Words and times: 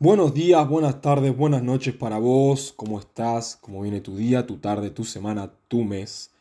Buenos 0.00 0.34
días, 0.34 0.68
buenas 0.68 1.00
tardes, 1.00 1.36
buenas 1.36 1.62
noches 1.62 1.94
para 1.94 2.18
vos. 2.18 2.72
¿Cómo 2.74 2.98
estás? 2.98 3.56
¿Cómo 3.60 3.80
viene 3.80 4.00
tu 4.00 4.16
día, 4.16 4.44
tu 4.44 4.56
tarde, 4.56 4.90
tu 4.90 5.04
semana, 5.04 5.52
tu 5.68 5.84
mes? 5.84 6.32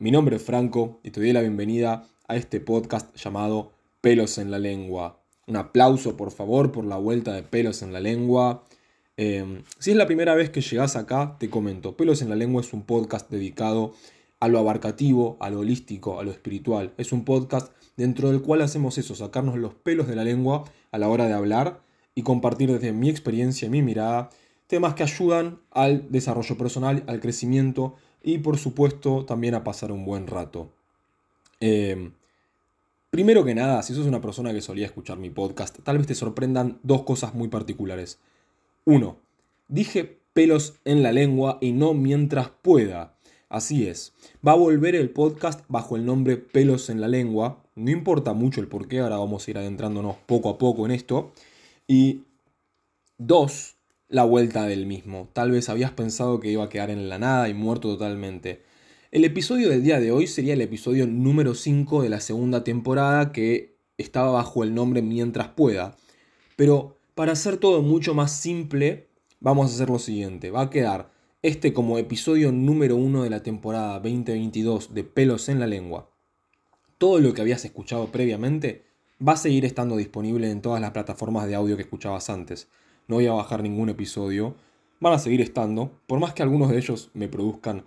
Mi 0.00 0.10
nombre 0.10 0.34
es 0.34 0.42
Franco 0.42 0.98
y 1.04 1.12
te 1.12 1.20
doy 1.20 1.32
la 1.32 1.40
bienvenida 1.40 2.08
a 2.26 2.34
este 2.34 2.58
podcast 2.58 3.14
llamado 3.14 3.70
Pelos 4.00 4.36
en 4.38 4.50
la 4.50 4.58
Lengua. 4.58 5.20
Un 5.46 5.54
aplauso, 5.54 6.16
por 6.16 6.32
favor, 6.32 6.72
por 6.72 6.84
la 6.84 6.96
vuelta 6.96 7.32
de 7.34 7.44
Pelos 7.44 7.82
en 7.82 7.92
la 7.92 8.00
Lengua. 8.00 8.64
Em, 9.16 9.62
si 9.78 9.92
es 9.92 9.96
la 9.96 10.06
primera 10.06 10.34
vez 10.34 10.50
que 10.50 10.60
llegas 10.60 10.96
acá, 10.96 11.36
te 11.38 11.48
comento. 11.48 11.96
Pelos 11.96 12.20
en 12.20 12.30
la 12.30 12.36
Lengua 12.36 12.62
es 12.62 12.72
un 12.72 12.82
podcast 12.82 13.30
dedicado 13.30 13.94
a 14.40 14.48
lo 14.48 14.58
abarcativo, 14.58 15.36
a 15.38 15.50
lo 15.50 15.60
holístico, 15.60 16.18
a 16.18 16.24
lo 16.24 16.32
espiritual. 16.32 16.94
Es 16.96 17.12
un 17.12 17.24
podcast 17.24 17.72
dentro 17.96 18.30
del 18.30 18.42
cual 18.42 18.60
hacemos 18.60 18.98
eso, 18.98 19.14
sacarnos 19.14 19.56
los 19.56 19.74
pelos 19.74 20.08
de 20.08 20.16
la 20.16 20.24
lengua 20.24 20.64
a 20.90 20.98
la 20.98 21.08
hora 21.08 21.28
de 21.28 21.34
hablar 21.34 21.86
y 22.18 22.24
compartir 22.24 22.72
desde 22.72 22.92
mi 22.92 23.08
experiencia 23.08 23.66
y 23.66 23.70
mi 23.70 23.80
mirada 23.80 24.30
temas 24.66 24.94
que 24.94 25.04
ayudan 25.04 25.60
al 25.70 26.10
desarrollo 26.10 26.58
personal, 26.58 27.04
al 27.06 27.20
crecimiento 27.20 27.94
y 28.24 28.38
por 28.38 28.58
supuesto 28.58 29.24
también 29.24 29.54
a 29.54 29.62
pasar 29.62 29.92
un 29.92 30.04
buen 30.04 30.26
rato. 30.26 30.68
Em, 31.60 32.10
primero 33.10 33.44
que 33.44 33.54
nada, 33.54 33.84
si 33.84 33.94
sos 33.94 34.06
una 34.06 34.20
persona 34.20 34.52
que 34.52 34.60
solía 34.60 34.86
escuchar 34.86 35.16
mi 35.16 35.30
podcast, 35.30 35.78
tal 35.84 35.98
vez 35.98 36.08
te 36.08 36.16
sorprendan 36.16 36.80
dos 36.82 37.04
cosas 37.04 37.34
muy 37.34 37.46
particulares. 37.46 38.18
Uno, 38.84 39.18
dije 39.68 40.18
pelos 40.32 40.74
en 40.84 41.04
la 41.04 41.12
lengua 41.12 41.58
y 41.60 41.70
no 41.70 41.94
mientras 41.94 42.50
pueda. 42.62 43.14
Así 43.48 43.86
es, 43.86 44.12
va 44.44 44.52
a 44.52 44.56
volver 44.56 44.96
el 44.96 45.10
podcast 45.10 45.64
bajo 45.68 45.94
el 45.94 46.04
nombre 46.04 46.36
Pelos 46.36 46.90
en 46.90 47.00
la 47.00 47.06
lengua. 47.06 47.62
No 47.76 47.92
importa 47.92 48.32
mucho 48.32 48.60
el 48.60 48.66
por 48.66 48.88
qué, 48.88 48.98
ahora 48.98 49.18
vamos 49.18 49.46
a 49.46 49.50
ir 49.52 49.58
adentrándonos 49.58 50.16
poco 50.26 50.50
a 50.50 50.58
poco 50.58 50.84
en 50.84 50.90
esto. 50.90 51.32
Y 51.90 52.24
dos, 53.16 53.76
la 54.08 54.24
vuelta 54.24 54.66
del 54.66 54.84
mismo. 54.84 55.30
Tal 55.32 55.50
vez 55.50 55.70
habías 55.70 55.90
pensado 55.90 56.38
que 56.38 56.50
iba 56.50 56.64
a 56.64 56.68
quedar 56.68 56.90
en 56.90 57.08
la 57.08 57.18
nada 57.18 57.48
y 57.48 57.54
muerto 57.54 57.88
totalmente. 57.88 58.62
El 59.10 59.24
episodio 59.24 59.70
del 59.70 59.82
día 59.82 59.98
de 59.98 60.12
hoy 60.12 60.26
sería 60.26 60.52
el 60.52 60.60
episodio 60.60 61.06
número 61.06 61.54
5 61.54 62.02
de 62.02 62.10
la 62.10 62.20
segunda 62.20 62.62
temporada 62.62 63.32
que 63.32 63.78
estaba 63.96 64.32
bajo 64.32 64.64
el 64.64 64.74
nombre 64.74 65.00
Mientras 65.00 65.48
pueda. 65.48 65.96
Pero 66.56 66.98
para 67.14 67.32
hacer 67.32 67.56
todo 67.56 67.80
mucho 67.80 68.12
más 68.12 68.38
simple, 68.38 69.08
vamos 69.40 69.70
a 69.70 69.74
hacer 69.74 69.88
lo 69.88 69.98
siguiente. 69.98 70.50
Va 70.50 70.60
a 70.60 70.70
quedar 70.70 71.10
este 71.40 71.72
como 71.72 71.96
episodio 71.96 72.52
número 72.52 72.96
1 72.96 73.22
de 73.22 73.30
la 73.30 73.42
temporada 73.42 73.94
2022 73.94 74.92
de 74.92 75.04
Pelos 75.04 75.48
en 75.48 75.58
la 75.58 75.66
Lengua. 75.66 76.10
Todo 76.98 77.18
lo 77.18 77.32
que 77.32 77.40
habías 77.40 77.64
escuchado 77.64 78.12
previamente 78.12 78.87
va 79.26 79.32
a 79.32 79.36
seguir 79.36 79.64
estando 79.64 79.96
disponible 79.96 80.50
en 80.50 80.62
todas 80.62 80.80
las 80.80 80.92
plataformas 80.92 81.46
de 81.46 81.54
audio 81.54 81.76
que 81.76 81.82
escuchabas 81.82 82.30
antes. 82.30 82.68
No 83.06 83.16
voy 83.16 83.26
a 83.26 83.32
bajar 83.32 83.62
ningún 83.62 83.88
episodio. 83.88 84.54
Van 85.00 85.12
a 85.12 85.18
seguir 85.18 85.40
estando. 85.40 85.92
Por 86.06 86.20
más 86.20 86.34
que 86.34 86.42
algunos 86.42 86.70
de 86.70 86.78
ellos 86.78 87.10
me 87.14 87.28
produzcan 87.28 87.84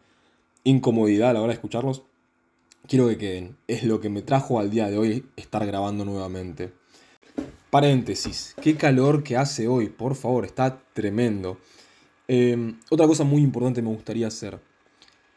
incomodidad 0.63 1.31
a 1.31 1.33
la 1.33 1.41
hora 1.41 1.49
de 1.49 1.55
escucharlos, 1.55 2.03
quiero 2.87 3.07
que 3.07 3.17
queden. 3.17 3.57
Es 3.67 3.83
lo 3.83 3.99
que 3.99 4.09
me 4.09 4.21
trajo 4.21 4.59
al 4.59 4.69
día 4.69 4.89
de 4.89 4.97
hoy 4.97 5.25
estar 5.35 5.65
grabando 5.65 6.05
nuevamente. 6.05 6.73
Paréntesis, 7.69 8.53
qué 8.61 8.75
calor 8.75 9.23
que 9.23 9.37
hace 9.37 9.67
hoy, 9.67 9.87
por 9.87 10.15
favor, 10.15 10.43
está 10.43 10.81
tremendo. 10.93 11.57
Em, 12.27 12.77
otra 12.89 13.07
cosa 13.07 13.23
muy 13.23 13.41
importante 13.41 13.81
me 13.81 13.89
gustaría 13.89 14.27
hacer. 14.27 14.59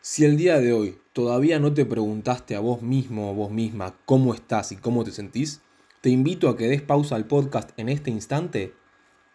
Si 0.01 0.25
el 0.25 0.37
día 0.37 0.59
de 0.59 0.73
hoy 0.73 0.99
todavía 1.13 1.61
no 1.61 1.73
te 1.73 1.87
preguntaste 1.87 2.57
a 2.57 2.61
vos 2.61 2.83
mismo 2.83 3.31
o 3.31 3.35
vos 3.35 3.51
misma 3.51 3.95
cómo 4.05 4.35
estás 4.35 4.73
y 4.73 4.77
cómo 4.77 5.05
te 5.05 5.13
sentís, 5.13 5.63
te 6.05 6.11
invito 6.11 6.51
a 6.51 6.57
que 6.59 6.69
des 6.69 6.83
pausa 6.83 7.17
al 7.17 7.25
podcast 7.25 7.71
en 7.79 7.89
este 7.89 8.11
instante 8.11 8.75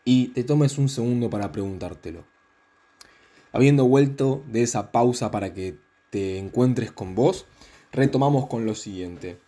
y 0.05 0.27
te 0.27 0.43
tomes 0.43 0.77
un 0.77 0.87
segundo 0.87 1.27
para 1.27 1.51
preguntártelo. 1.51 2.25
Habiendo 3.51 3.85
vuelto 3.85 4.43
de 4.47 4.61
esa 4.61 4.91
pausa 4.91 5.31
para 5.31 5.51
que 5.51 5.79
te 6.11 6.37
encuentres 6.37 6.91
con 6.91 7.15
vos, 7.15 7.47
retomamos 7.91 8.45
con 8.45 8.67
lo 8.67 8.75
siguiente. 8.75 9.39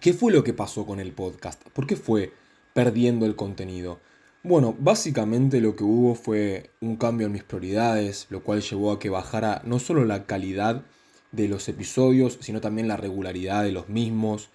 ¿Qué 0.00 0.12
fue 0.12 0.32
lo 0.32 0.42
que 0.42 0.52
pasó 0.52 0.84
con 0.84 0.98
el 0.98 1.12
podcast? 1.12 1.62
¿Por 1.68 1.86
qué 1.86 1.94
fue 1.94 2.32
perdiendo 2.74 3.24
el 3.24 3.36
contenido? 3.36 4.00
Bueno, 4.42 4.74
básicamente 4.80 5.60
lo 5.60 5.76
que 5.76 5.84
hubo 5.84 6.16
fue 6.16 6.72
un 6.80 6.96
cambio 6.96 7.28
en 7.28 7.34
mis 7.34 7.44
prioridades, 7.44 8.26
lo 8.30 8.42
cual 8.42 8.62
llevó 8.62 8.90
a 8.90 8.98
que 8.98 9.10
bajara 9.10 9.62
no 9.64 9.78
solo 9.78 10.04
la 10.04 10.26
calidad 10.26 10.82
de 11.30 11.46
los 11.46 11.68
episodios, 11.68 12.36
sino 12.40 12.60
también 12.60 12.88
la 12.88 12.96
regularidad 12.96 13.62
de 13.62 13.70
los 13.70 13.88
mismos. 13.88 14.50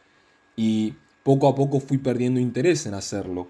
Y 0.58 0.96
poco 1.24 1.48
a 1.48 1.56
poco 1.56 1.80
fui 1.80 1.98
perdiendo 1.98 2.40
interés 2.40 2.86
en 2.86 2.94
hacerlo. 2.94 3.50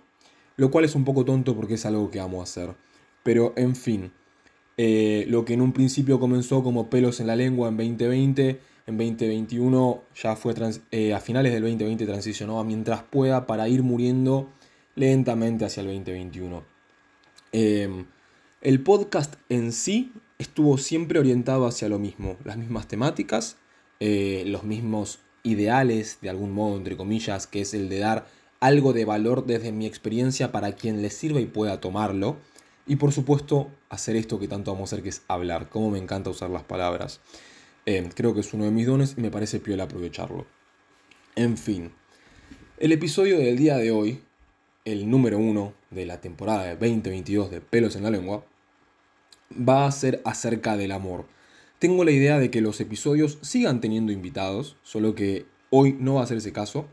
Lo 0.55 0.69
cual 0.71 0.85
es 0.85 0.95
un 0.95 1.03
poco 1.03 1.25
tonto 1.25 1.55
porque 1.55 1.75
es 1.75 1.85
algo 1.85 2.11
que 2.11 2.19
amo 2.19 2.41
hacer. 2.41 2.75
Pero 3.23 3.53
en 3.55 3.75
fin, 3.75 4.11
eh, 4.77 5.25
lo 5.27 5.45
que 5.45 5.53
en 5.53 5.61
un 5.61 5.73
principio 5.73 6.19
comenzó 6.19 6.63
como 6.63 6.89
pelos 6.89 7.19
en 7.19 7.27
la 7.27 7.35
lengua 7.35 7.69
en 7.69 7.77
2020, 7.77 8.59
en 8.85 8.97
2021 8.97 10.03
ya 10.15 10.35
fue 10.35 10.53
eh, 10.91 11.13
a 11.13 11.19
finales 11.19 11.53
del 11.53 11.61
2020 11.61 12.05
transicionó 12.05 12.59
a 12.59 12.63
mientras 12.63 13.03
pueda 13.03 13.47
para 13.47 13.67
ir 13.69 13.81
muriendo 13.81 14.49
lentamente 14.95 15.65
hacia 15.65 15.81
el 15.81 15.87
2021. 15.87 16.63
Em, 17.51 18.05
el 18.61 18.81
podcast 18.81 19.35
en 19.49 19.71
sí 19.71 20.11
estuvo 20.37 20.77
siempre 20.77 21.19
orientado 21.19 21.65
hacia 21.65 21.87
lo 21.87 21.99
mismo, 21.99 22.37
las 22.43 22.57
mismas 22.57 22.87
temáticas, 22.87 23.57
eh, 23.99 24.43
los 24.47 24.63
mismos 24.63 25.19
ideales, 25.43 26.19
de 26.21 26.29
algún 26.29 26.51
modo, 26.51 26.77
entre 26.77 26.97
comillas, 26.97 27.47
que 27.47 27.61
es 27.61 27.73
el 27.73 27.89
de 27.89 27.99
dar 27.99 28.25
algo 28.59 28.93
de 28.93 29.05
valor 29.05 29.45
desde 29.45 29.71
mi 29.71 29.85
experiencia 29.85 30.51
para 30.51 30.73
quien 30.73 31.01
le 31.01 31.09
sirva 31.09 31.41
y 31.41 31.45
pueda 31.45 31.81
tomarlo. 31.81 32.37
Y 32.87 32.95
por 32.95 33.11
supuesto, 33.11 33.69
hacer 33.89 34.15
esto 34.15 34.39
que 34.39 34.47
tanto 34.47 34.73
vamos 34.73 34.91
a 34.91 34.95
hacer, 34.95 35.03
que 35.03 35.09
es 35.09 35.21
hablar. 35.27 35.69
Como 35.69 35.91
me 35.91 35.99
encanta 35.99 36.29
usar 36.29 36.49
las 36.49 36.63
palabras. 36.63 37.19
Eh, 37.85 38.09
creo 38.15 38.33
que 38.33 38.39
es 38.39 38.53
uno 38.53 38.63
de 38.63 38.71
mis 38.71 38.87
dones 38.87 39.15
y 39.17 39.21
me 39.21 39.31
parece 39.31 39.59
piola 39.59 39.83
aprovecharlo. 39.83 40.45
En 41.35 41.57
fin, 41.57 41.91
el 42.77 42.91
episodio 42.91 43.37
del 43.37 43.57
día 43.57 43.77
de 43.77 43.91
hoy, 43.91 44.21
el 44.85 45.09
número 45.09 45.37
uno 45.37 45.73
de 45.89 46.05
la 46.05 46.21
temporada 46.21 46.63
de 46.63 46.75
2022 46.75 47.51
de 47.51 47.61
Pelos 47.61 47.95
en 47.95 48.03
la 48.03 48.09
Lengua, 48.09 48.45
va 49.51 49.85
a 49.85 49.91
ser 49.91 50.21
acerca 50.25 50.77
del 50.77 50.91
amor. 50.91 51.25
Tengo 51.83 52.05
la 52.05 52.11
idea 52.11 52.39
de 52.39 52.49
que 52.49 52.61
los 52.61 52.79
episodios 52.79 53.39
sigan 53.41 53.81
teniendo 53.81 54.13
invitados, 54.13 54.77
solo 54.83 55.15
que 55.15 55.45
hoy 55.69 55.97
no 55.99 56.13
va 56.13 56.23
a 56.23 56.25
ser 56.25 56.37
ese 56.37 56.53
caso. 56.53 56.85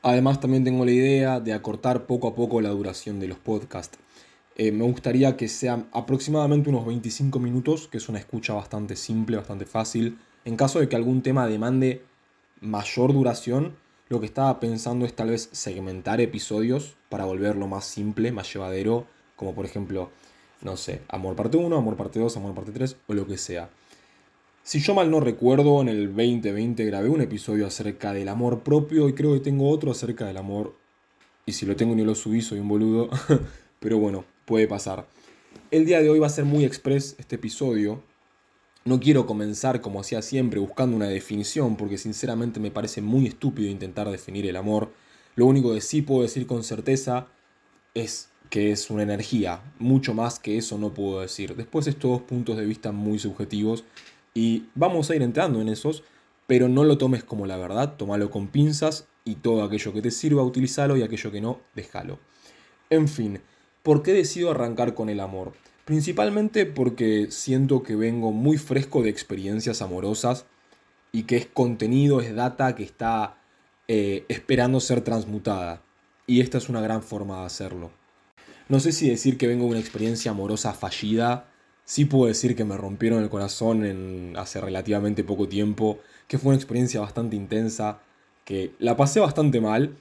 Además 0.00 0.40
también 0.40 0.64
tengo 0.64 0.86
la 0.86 0.92
idea 0.92 1.40
de 1.40 1.52
acortar 1.52 2.06
poco 2.06 2.28
a 2.28 2.34
poco 2.34 2.62
la 2.62 2.70
duración 2.70 3.20
de 3.20 3.28
los 3.28 3.36
podcasts. 3.36 3.98
Eh, 4.56 4.72
me 4.72 4.84
gustaría 4.84 5.36
que 5.36 5.46
sean 5.46 5.88
aproximadamente 5.92 6.70
unos 6.70 6.86
25 6.86 7.38
minutos, 7.38 7.86
que 7.86 7.98
es 7.98 8.08
una 8.08 8.18
escucha 8.18 8.54
bastante 8.54 8.96
simple, 8.96 9.36
bastante 9.36 9.66
fácil. 9.66 10.16
En 10.46 10.56
caso 10.56 10.80
de 10.80 10.88
que 10.88 10.96
algún 10.96 11.20
tema 11.20 11.46
demande 11.46 12.00
mayor 12.62 13.12
duración, 13.12 13.76
lo 14.08 14.20
que 14.20 14.26
estaba 14.26 14.58
pensando 14.58 15.04
es 15.04 15.14
tal 15.14 15.28
vez 15.28 15.50
segmentar 15.52 16.22
episodios 16.22 16.96
para 17.10 17.26
volverlo 17.26 17.66
más 17.66 17.84
simple, 17.84 18.32
más 18.32 18.50
llevadero, 18.50 19.06
como 19.36 19.54
por 19.54 19.66
ejemplo, 19.66 20.08
no 20.62 20.78
sé, 20.78 21.02
amor 21.08 21.36
parte 21.36 21.58
1, 21.58 21.76
amor 21.76 21.96
parte 21.98 22.20
2, 22.20 22.38
amor 22.38 22.54
parte 22.54 22.72
3 22.72 22.96
o 23.06 23.12
lo 23.12 23.26
que 23.26 23.36
sea. 23.36 23.68
Si 24.66 24.80
yo 24.80 24.94
mal 24.94 25.10
no 25.10 25.20
recuerdo, 25.20 25.82
en 25.82 25.90
el 25.90 26.06
2020 26.06 26.86
grabé 26.86 27.10
un 27.10 27.20
episodio 27.20 27.66
acerca 27.66 28.14
del 28.14 28.30
amor 28.30 28.62
propio 28.62 29.10
y 29.10 29.12
creo 29.12 29.34
que 29.34 29.40
tengo 29.40 29.68
otro 29.68 29.90
acerca 29.90 30.26
del 30.26 30.38
amor. 30.38 30.74
Y 31.44 31.52
si 31.52 31.66
lo 31.66 31.76
tengo 31.76 31.94
no 31.94 32.02
lo 32.02 32.14
subí, 32.14 32.40
soy 32.40 32.60
un 32.60 32.68
boludo. 32.68 33.10
Pero 33.78 33.98
bueno, 33.98 34.24
puede 34.46 34.66
pasar. 34.66 35.06
El 35.70 35.84
día 35.84 36.00
de 36.00 36.08
hoy 36.08 36.18
va 36.18 36.28
a 36.28 36.30
ser 36.30 36.46
muy 36.46 36.64
express 36.64 37.14
este 37.18 37.36
episodio. 37.36 38.02
No 38.86 39.00
quiero 39.00 39.26
comenzar 39.26 39.82
como 39.82 40.00
hacía 40.00 40.22
siempre 40.22 40.60
buscando 40.60 40.96
una 40.96 41.08
definición 41.08 41.76
porque 41.76 41.98
sinceramente 41.98 42.58
me 42.58 42.70
parece 42.70 43.02
muy 43.02 43.26
estúpido 43.26 43.68
intentar 43.68 44.10
definir 44.10 44.46
el 44.46 44.56
amor. 44.56 44.94
Lo 45.36 45.44
único 45.44 45.74
que 45.74 45.82
sí 45.82 46.00
puedo 46.00 46.22
decir 46.22 46.46
con 46.46 46.64
certeza 46.64 47.26
es 47.92 48.30
que 48.48 48.72
es 48.72 48.88
una 48.88 49.02
energía. 49.02 49.60
Mucho 49.78 50.14
más 50.14 50.38
que 50.38 50.56
eso 50.56 50.78
no 50.78 50.94
puedo 50.94 51.20
decir. 51.20 51.54
Después 51.54 51.86
es 51.86 51.98
todos 51.98 52.22
puntos 52.22 52.56
de 52.56 52.64
vista 52.64 52.92
muy 52.92 53.18
subjetivos 53.18 53.84
y 54.34 54.66
vamos 54.74 55.08
a 55.08 55.16
ir 55.16 55.22
entrando 55.22 55.60
en 55.60 55.68
esos, 55.68 56.02
pero 56.46 56.68
no 56.68 56.84
lo 56.84 56.98
tomes 56.98 57.24
como 57.24 57.46
la 57.46 57.56
verdad, 57.56 57.94
tómalo 57.96 58.30
con 58.30 58.48
pinzas 58.48 59.06
y 59.24 59.36
todo 59.36 59.62
aquello 59.62 59.92
que 59.92 60.02
te 60.02 60.10
sirva, 60.10 60.42
utilízalo 60.42 60.96
y 60.96 61.02
aquello 61.02 61.30
que 61.30 61.40
no, 61.40 61.60
déjalo. 61.74 62.18
En 62.90 63.08
fin, 63.08 63.40
¿por 63.82 64.02
qué 64.02 64.12
decido 64.12 64.50
arrancar 64.50 64.94
con 64.94 65.08
el 65.08 65.20
amor? 65.20 65.52
Principalmente 65.84 66.66
porque 66.66 67.28
siento 67.30 67.82
que 67.82 67.94
vengo 67.94 68.32
muy 68.32 68.58
fresco 68.58 69.02
de 69.02 69.10
experiencias 69.10 69.82
amorosas 69.82 70.46
y 71.12 71.22
que 71.22 71.36
es 71.36 71.46
contenido, 71.46 72.20
es 72.20 72.34
data 72.34 72.74
que 72.74 72.82
está 72.82 73.38
eh, 73.86 74.24
esperando 74.28 74.80
ser 74.80 75.02
transmutada. 75.02 75.82
Y 76.26 76.40
esta 76.40 76.58
es 76.58 76.68
una 76.68 76.80
gran 76.80 77.02
forma 77.02 77.40
de 77.40 77.46
hacerlo. 77.46 77.90
No 78.68 78.80
sé 78.80 78.92
si 78.92 79.10
decir 79.10 79.36
que 79.36 79.46
vengo 79.46 79.64
de 79.64 79.72
una 79.72 79.80
experiencia 79.80 80.30
amorosa 80.30 80.72
fallida 80.72 81.50
Sí 81.84 82.06
puedo 82.06 82.26
decir 82.26 82.56
que 82.56 82.64
me 82.64 82.76
rompieron 82.76 83.22
el 83.22 83.28
corazón 83.28 83.84
en 83.84 84.34
hace 84.36 84.60
relativamente 84.60 85.22
poco 85.22 85.48
tiempo, 85.48 85.98
que 86.26 86.38
fue 86.38 86.50
una 86.50 86.56
experiencia 86.56 87.00
bastante 87.00 87.36
intensa, 87.36 88.00
que 88.44 88.72
la 88.78 88.96
pasé 88.96 89.20
bastante 89.20 89.60
mal, 89.60 89.96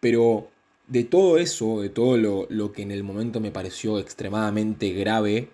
pero 0.00 0.50
de 0.88 1.04
todo 1.04 1.38
eso, 1.38 1.80
de 1.80 1.90
todo 1.90 2.16
lo, 2.16 2.46
lo 2.50 2.72
que 2.72 2.82
en 2.82 2.90
el 2.90 3.04
momento 3.04 3.40
me 3.40 3.52
pareció 3.52 3.98
extremadamente 3.98 4.90
grave, 4.92 5.50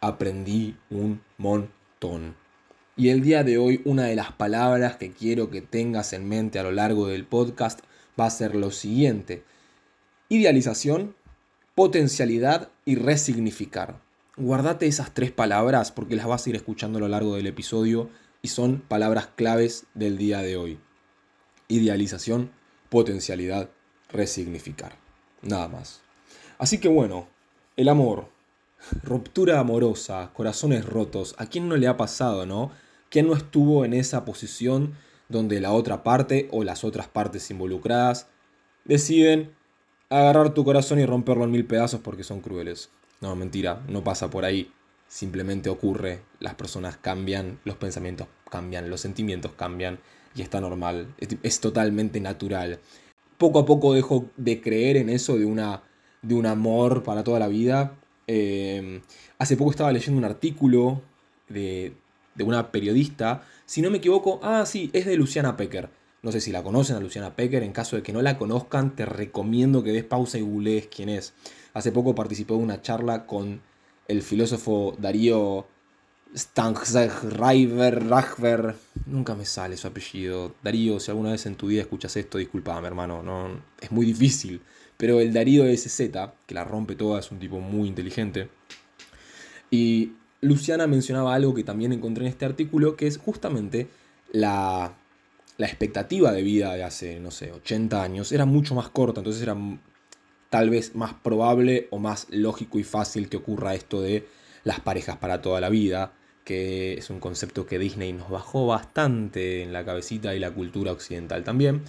aprendí 0.00 0.76
un 0.88 1.20
montón. 1.36 2.36
Y 2.96 3.10
el 3.10 3.22
día 3.22 3.44
de 3.44 3.58
hoy 3.58 3.82
una 3.84 4.04
de 4.04 4.16
las 4.16 4.32
palabras 4.32 4.96
que 4.96 5.10
quiero 5.10 5.50
que 5.50 5.62
tengas 5.62 6.12
en 6.12 6.28
mente 6.28 6.58
a 6.58 6.62
lo 6.62 6.72
largo 6.72 7.06
del 7.06 7.26
podcast 7.26 7.80
va 8.18 8.26
a 8.26 8.30
ser 8.30 8.54
lo 8.54 8.70
siguiente. 8.70 9.42
Idealización, 10.28 11.14
potencialidad 11.74 12.70
y 12.84 12.96
resignificar. 12.96 14.00
Guardate 14.36 14.86
esas 14.86 15.12
tres 15.12 15.32
palabras 15.32 15.90
porque 15.90 16.16
las 16.16 16.26
vas 16.26 16.46
a 16.46 16.50
ir 16.50 16.56
escuchando 16.56 16.98
a 16.98 17.00
lo 17.00 17.08
largo 17.08 17.34
del 17.34 17.46
episodio 17.48 18.10
y 18.42 18.48
son 18.48 18.78
palabras 18.80 19.28
claves 19.34 19.86
del 19.94 20.18
día 20.18 20.38
de 20.38 20.56
hoy. 20.56 20.78
Idealización, 21.68 22.50
potencialidad, 22.88 23.70
resignificar. 24.08 24.96
Nada 25.42 25.68
más. 25.68 26.00
Así 26.58 26.78
que 26.78 26.88
bueno, 26.88 27.28
el 27.76 27.88
amor, 27.88 28.28
ruptura 29.02 29.58
amorosa, 29.58 30.30
corazones 30.32 30.84
rotos, 30.84 31.34
¿a 31.38 31.46
quién 31.46 31.68
no 31.68 31.76
le 31.76 31.88
ha 31.88 31.96
pasado, 31.96 32.46
no? 32.46 32.70
¿Quién 33.08 33.26
no 33.26 33.34
estuvo 33.34 33.84
en 33.84 33.94
esa 33.94 34.24
posición 34.24 34.94
donde 35.28 35.60
la 35.60 35.72
otra 35.72 36.02
parte 36.02 36.48
o 36.52 36.64
las 36.64 36.84
otras 36.84 37.08
partes 37.08 37.50
involucradas 37.50 38.28
deciden 38.84 39.54
agarrar 40.08 40.54
tu 40.54 40.64
corazón 40.64 41.00
y 41.00 41.06
romperlo 41.06 41.44
en 41.44 41.50
mil 41.50 41.66
pedazos 41.66 42.00
porque 42.00 42.24
son 42.24 42.40
crueles? 42.40 42.90
No, 43.20 43.36
mentira, 43.36 43.82
no 43.88 44.02
pasa 44.02 44.30
por 44.30 44.44
ahí. 44.44 44.72
Simplemente 45.08 45.68
ocurre, 45.68 46.22
las 46.38 46.54
personas 46.54 46.96
cambian, 46.96 47.58
los 47.64 47.76
pensamientos 47.76 48.28
cambian, 48.50 48.88
los 48.88 49.00
sentimientos 49.00 49.52
cambian 49.52 49.98
y 50.34 50.42
está 50.42 50.60
normal, 50.60 51.14
es, 51.18 51.60
totalmente 51.60 52.20
natural. 52.20 52.78
Poco 53.36 53.58
a 53.58 53.66
poco 53.66 53.94
dejo 53.94 54.26
de 54.36 54.60
creer 54.60 54.96
en 54.96 55.08
eso 55.08 55.36
de, 55.36 55.44
una, 55.44 55.82
de 56.22 56.34
un 56.34 56.46
amor 56.46 57.02
para 57.02 57.24
toda 57.24 57.38
la 57.38 57.48
vida. 57.48 57.96
Eh, 58.26 59.00
hace 59.38 59.56
poco 59.56 59.72
estaba 59.72 59.92
leyendo 59.92 60.18
un 60.18 60.24
artículo 60.24 61.02
de, 61.48 61.94
de 62.34 62.44
una 62.44 62.70
periodista, 62.70 63.42
si 63.66 63.82
no 63.82 63.90
me 63.90 63.98
equivoco, 63.98 64.40
ah, 64.42 64.64
sí, 64.66 64.90
es 64.92 65.06
de 65.06 65.16
Luciana 65.16 65.56
Pecker. 65.56 65.90
No 66.22 66.32
sé 66.32 66.40
si 66.40 66.52
la 66.52 66.62
conocen 66.62 66.96
a 66.96 67.00
Luciana 67.00 67.36
Pecker, 67.36 67.62
en 67.62 67.72
caso 67.72 67.96
de 67.96 68.02
que 68.02 68.12
no 68.12 68.20
la 68.20 68.36
conozcan, 68.36 68.96
te 68.96 69.06
recomiendo 69.06 69.82
que 69.82 69.92
des 69.92 70.04
pausa 70.04 70.38
y 70.38 70.40
googlees 70.42 70.88
quién 70.88 71.08
es. 71.08 71.34
Hace 71.80 71.92
poco 71.92 72.14
participó 72.14 72.58
de 72.58 72.62
una 72.62 72.82
charla 72.82 73.24
con 73.24 73.62
el 74.06 74.20
filósofo 74.20 74.94
Darío 74.98 75.66
Rachver, 76.60 78.74
nunca 79.06 79.34
me 79.34 79.46
sale 79.46 79.78
su 79.78 79.86
apellido. 79.86 80.54
Darío, 80.62 81.00
si 81.00 81.10
alguna 81.10 81.30
vez 81.30 81.46
en 81.46 81.54
tu 81.54 81.68
vida 81.68 81.80
escuchas 81.80 82.14
esto, 82.18 82.36
disculpame 82.36 82.86
hermano, 82.86 83.22
no, 83.22 83.62
es 83.80 83.90
muy 83.90 84.04
difícil. 84.04 84.60
Pero 84.98 85.20
el 85.20 85.32
Darío 85.32 85.64
SZ, 85.74 86.10
que 86.44 86.54
la 86.54 86.64
rompe 86.64 86.96
toda, 86.96 87.18
es 87.18 87.30
un 87.30 87.38
tipo 87.38 87.60
muy 87.60 87.88
inteligente. 87.88 88.50
Y 89.70 90.12
Luciana 90.42 90.86
mencionaba 90.86 91.34
algo 91.34 91.54
que 91.54 91.64
también 91.64 91.94
encontré 91.94 92.26
en 92.26 92.32
este 92.32 92.44
artículo, 92.44 92.94
que 92.94 93.06
es 93.06 93.16
justamente 93.16 93.88
la, 94.32 94.98
la 95.56 95.66
expectativa 95.66 96.30
de 96.30 96.42
vida 96.42 96.74
de 96.74 96.84
hace, 96.84 97.20
no 97.20 97.30
sé, 97.30 97.52
80 97.52 98.02
años 98.02 98.32
era 98.32 98.44
mucho 98.44 98.74
más 98.74 98.90
corta, 98.90 99.20
entonces 99.20 99.42
era 99.42 99.56
tal 100.50 100.68
vez 100.68 100.94
más 100.94 101.14
probable 101.14 101.88
o 101.90 101.98
más 101.98 102.26
lógico 102.30 102.78
y 102.78 102.84
fácil 102.84 103.28
que 103.28 103.38
ocurra 103.38 103.74
esto 103.74 104.02
de 104.02 104.26
las 104.64 104.80
parejas 104.80 105.16
para 105.16 105.40
toda 105.40 105.60
la 105.60 105.70
vida, 105.70 106.12
que 106.44 106.94
es 106.94 107.08
un 107.08 107.20
concepto 107.20 107.66
que 107.66 107.78
Disney 107.78 108.12
nos 108.12 108.28
bajó 108.28 108.66
bastante 108.66 109.62
en 109.62 109.72
la 109.72 109.84
cabecita 109.84 110.34
y 110.34 110.40
la 110.40 110.50
cultura 110.50 110.92
occidental 110.92 111.44
también. 111.44 111.82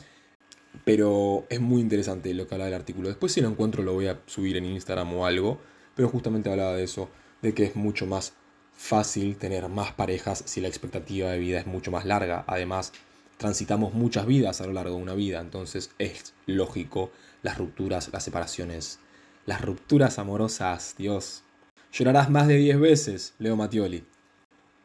Pero 0.85 1.45
es 1.49 1.59
muy 1.59 1.81
interesante 1.81 2.33
lo 2.33 2.47
que 2.47 2.55
habla 2.55 2.65
del 2.65 2.75
artículo. 2.75 3.09
Después 3.09 3.33
si 3.33 3.41
lo 3.41 3.49
encuentro 3.49 3.83
lo 3.83 3.93
voy 3.93 4.07
a 4.07 4.19
subir 4.27 4.55
en 4.55 4.65
Instagram 4.65 5.13
o 5.13 5.25
algo. 5.25 5.59
Pero 5.95 6.07
justamente 6.07 6.49
hablaba 6.49 6.75
de 6.75 6.83
eso, 6.83 7.09
de 7.41 7.53
que 7.53 7.63
es 7.63 7.75
mucho 7.75 8.05
más 8.05 8.33
fácil 8.73 9.35
tener 9.37 9.67
más 9.67 9.91
parejas 9.91 10.43
si 10.45 10.61
la 10.61 10.67
expectativa 10.67 11.29
de 11.29 11.39
vida 11.39 11.59
es 11.59 11.67
mucho 11.67 11.91
más 11.91 12.05
larga. 12.05 12.45
Además, 12.47 12.93
transitamos 13.37 13.93
muchas 13.93 14.25
vidas 14.25 14.61
a 14.61 14.67
lo 14.67 14.73
largo 14.73 14.95
de 14.95 15.01
una 15.01 15.13
vida, 15.15 15.41
entonces 15.41 15.91
es 15.99 16.33
lógico 16.45 17.11
las 17.43 17.57
rupturas, 17.57 18.09
las 18.11 18.23
separaciones, 18.23 18.99
las 19.45 19.61
rupturas 19.61 20.19
amorosas, 20.19 20.95
Dios. 20.97 21.43
Llorarás 21.91 22.29
más 22.29 22.47
de 22.47 22.57
10 22.57 22.79
veces, 22.79 23.33
Leo 23.39 23.55
Mattioli. 23.55 24.03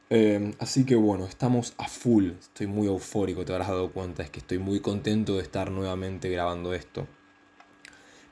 Em, 0.08 0.52
así 0.60 0.84
que 0.84 0.94
bueno, 0.94 1.26
estamos 1.26 1.74
a 1.78 1.88
full, 1.88 2.30
estoy 2.38 2.68
muy 2.68 2.86
eufórico, 2.86 3.44
te 3.44 3.52
habrás 3.52 3.68
dado 3.68 3.90
cuenta, 3.92 4.22
es 4.22 4.30
que 4.30 4.38
estoy 4.38 4.58
muy 4.58 4.80
contento 4.80 5.36
de 5.36 5.42
estar 5.42 5.70
nuevamente 5.70 6.28
grabando 6.28 6.74
esto. 6.74 7.08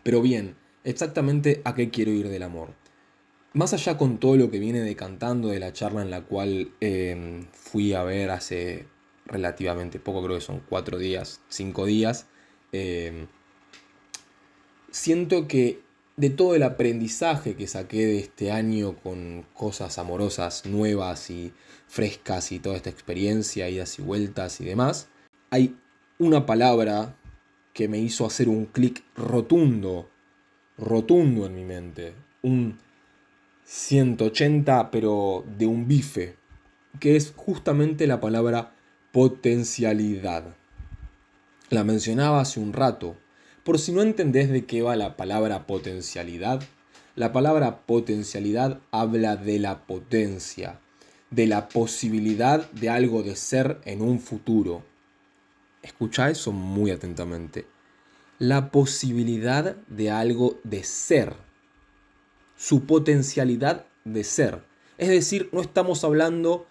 Pero 0.04 0.22
bien, 0.22 0.56
exactamente 0.84 1.62
a 1.64 1.74
qué 1.74 1.90
quiero 1.90 2.12
ir 2.12 2.28
del 2.28 2.44
amor. 2.44 2.74
Más 3.54 3.72
allá 3.72 3.96
con 3.98 4.18
todo 4.18 4.36
lo 4.36 4.50
que 4.50 4.58
viene 4.58 4.80
decantando 4.80 5.48
de 5.48 5.60
la 5.60 5.72
charla 5.72 6.02
en 6.02 6.10
la 6.10 6.22
cual 6.22 6.72
em, 6.80 7.46
fui 7.52 7.94
a 7.94 8.02
ver 8.04 8.30
hace 8.30 8.86
relativamente 9.26 9.98
poco, 10.00 10.22
creo 10.24 10.36
que 10.36 10.44
son 10.44 10.60
cuatro 10.68 10.98
días, 10.98 11.40
cinco 11.48 11.86
días, 11.86 12.26
em, 12.72 13.26
siento 14.94 15.48
que 15.48 15.82
de 16.16 16.30
todo 16.30 16.54
el 16.54 16.62
aprendizaje 16.62 17.56
que 17.56 17.66
saqué 17.66 18.06
de 18.06 18.18
este 18.20 18.52
año 18.52 18.94
con 18.94 19.44
cosas 19.52 19.98
amorosas 19.98 20.66
nuevas 20.66 21.30
y 21.30 21.52
frescas 21.88 22.52
y 22.52 22.60
toda 22.60 22.76
esta 22.76 22.90
experiencia, 22.90 23.68
idas 23.68 23.98
y 23.98 24.02
vueltas 24.02 24.60
y 24.60 24.64
demás, 24.64 25.08
hay 25.50 25.76
una 26.20 26.46
palabra 26.46 27.16
que 27.72 27.88
me 27.88 27.98
hizo 27.98 28.24
hacer 28.24 28.48
un 28.48 28.66
clic 28.66 29.02
rotundo, 29.16 30.08
rotundo 30.78 31.46
en 31.46 31.54
mi 31.56 31.64
mente, 31.64 32.14
un 32.42 32.78
180 33.64 34.92
pero 34.92 35.44
de 35.58 35.66
un 35.66 35.88
bife, 35.88 36.36
que 37.00 37.16
es 37.16 37.32
justamente 37.34 38.06
la 38.06 38.20
palabra 38.20 38.76
potencialidad. 39.10 40.54
La 41.70 41.82
mencionaba 41.82 42.40
hace 42.40 42.60
un 42.60 42.72
rato. 42.72 43.16
Por 43.64 43.78
si 43.78 43.92
no 43.92 44.02
entendés 44.02 44.50
de 44.50 44.64
qué 44.64 44.82
va 44.82 44.94
la 44.94 45.16
palabra 45.16 45.66
potencialidad, 45.66 46.62
la 47.16 47.32
palabra 47.32 47.86
potencialidad 47.86 48.80
habla 48.90 49.36
de 49.36 49.58
la 49.58 49.86
potencia, 49.86 50.80
de 51.30 51.46
la 51.46 51.68
posibilidad 51.68 52.70
de 52.72 52.90
algo 52.90 53.22
de 53.22 53.36
ser 53.36 53.80
en 53.84 54.02
un 54.02 54.20
futuro. 54.20 54.84
Escucha 55.82 56.30
eso 56.30 56.52
muy 56.52 56.90
atentamente. 56.90 57.66
La 58.38 58.70
posibilidad 58.70 59.76
de 59.88 60.10
algo 60.10 60.60
de 60.62 60.84
ser 60.84 61.34
su 62.56 62.84
potencialidad 62.84 63.86
de 64.04 64.24
ser. 64.24 64.62
Es 64.98 65.08
decir, 65.08 65.48
no 65.52 65.60
estamos 65.60 66.04
hablando 66.04 66.66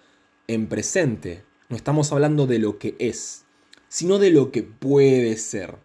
en 0.48 0.68
presente, 0.68 1.44
no 1.70 1.76
estamos 1.76 2.12
hablando 2.12 2.48
de 2.48 2.60
lo 2.60 2.78
que 2.80 2.96
es, 3.00 3.46
sino 3.90 4.20
de 4.20 4.32
lo 4.32 4.52
que 4.52 4.64
puede 4.64 5.38
ser. 5.38 5.78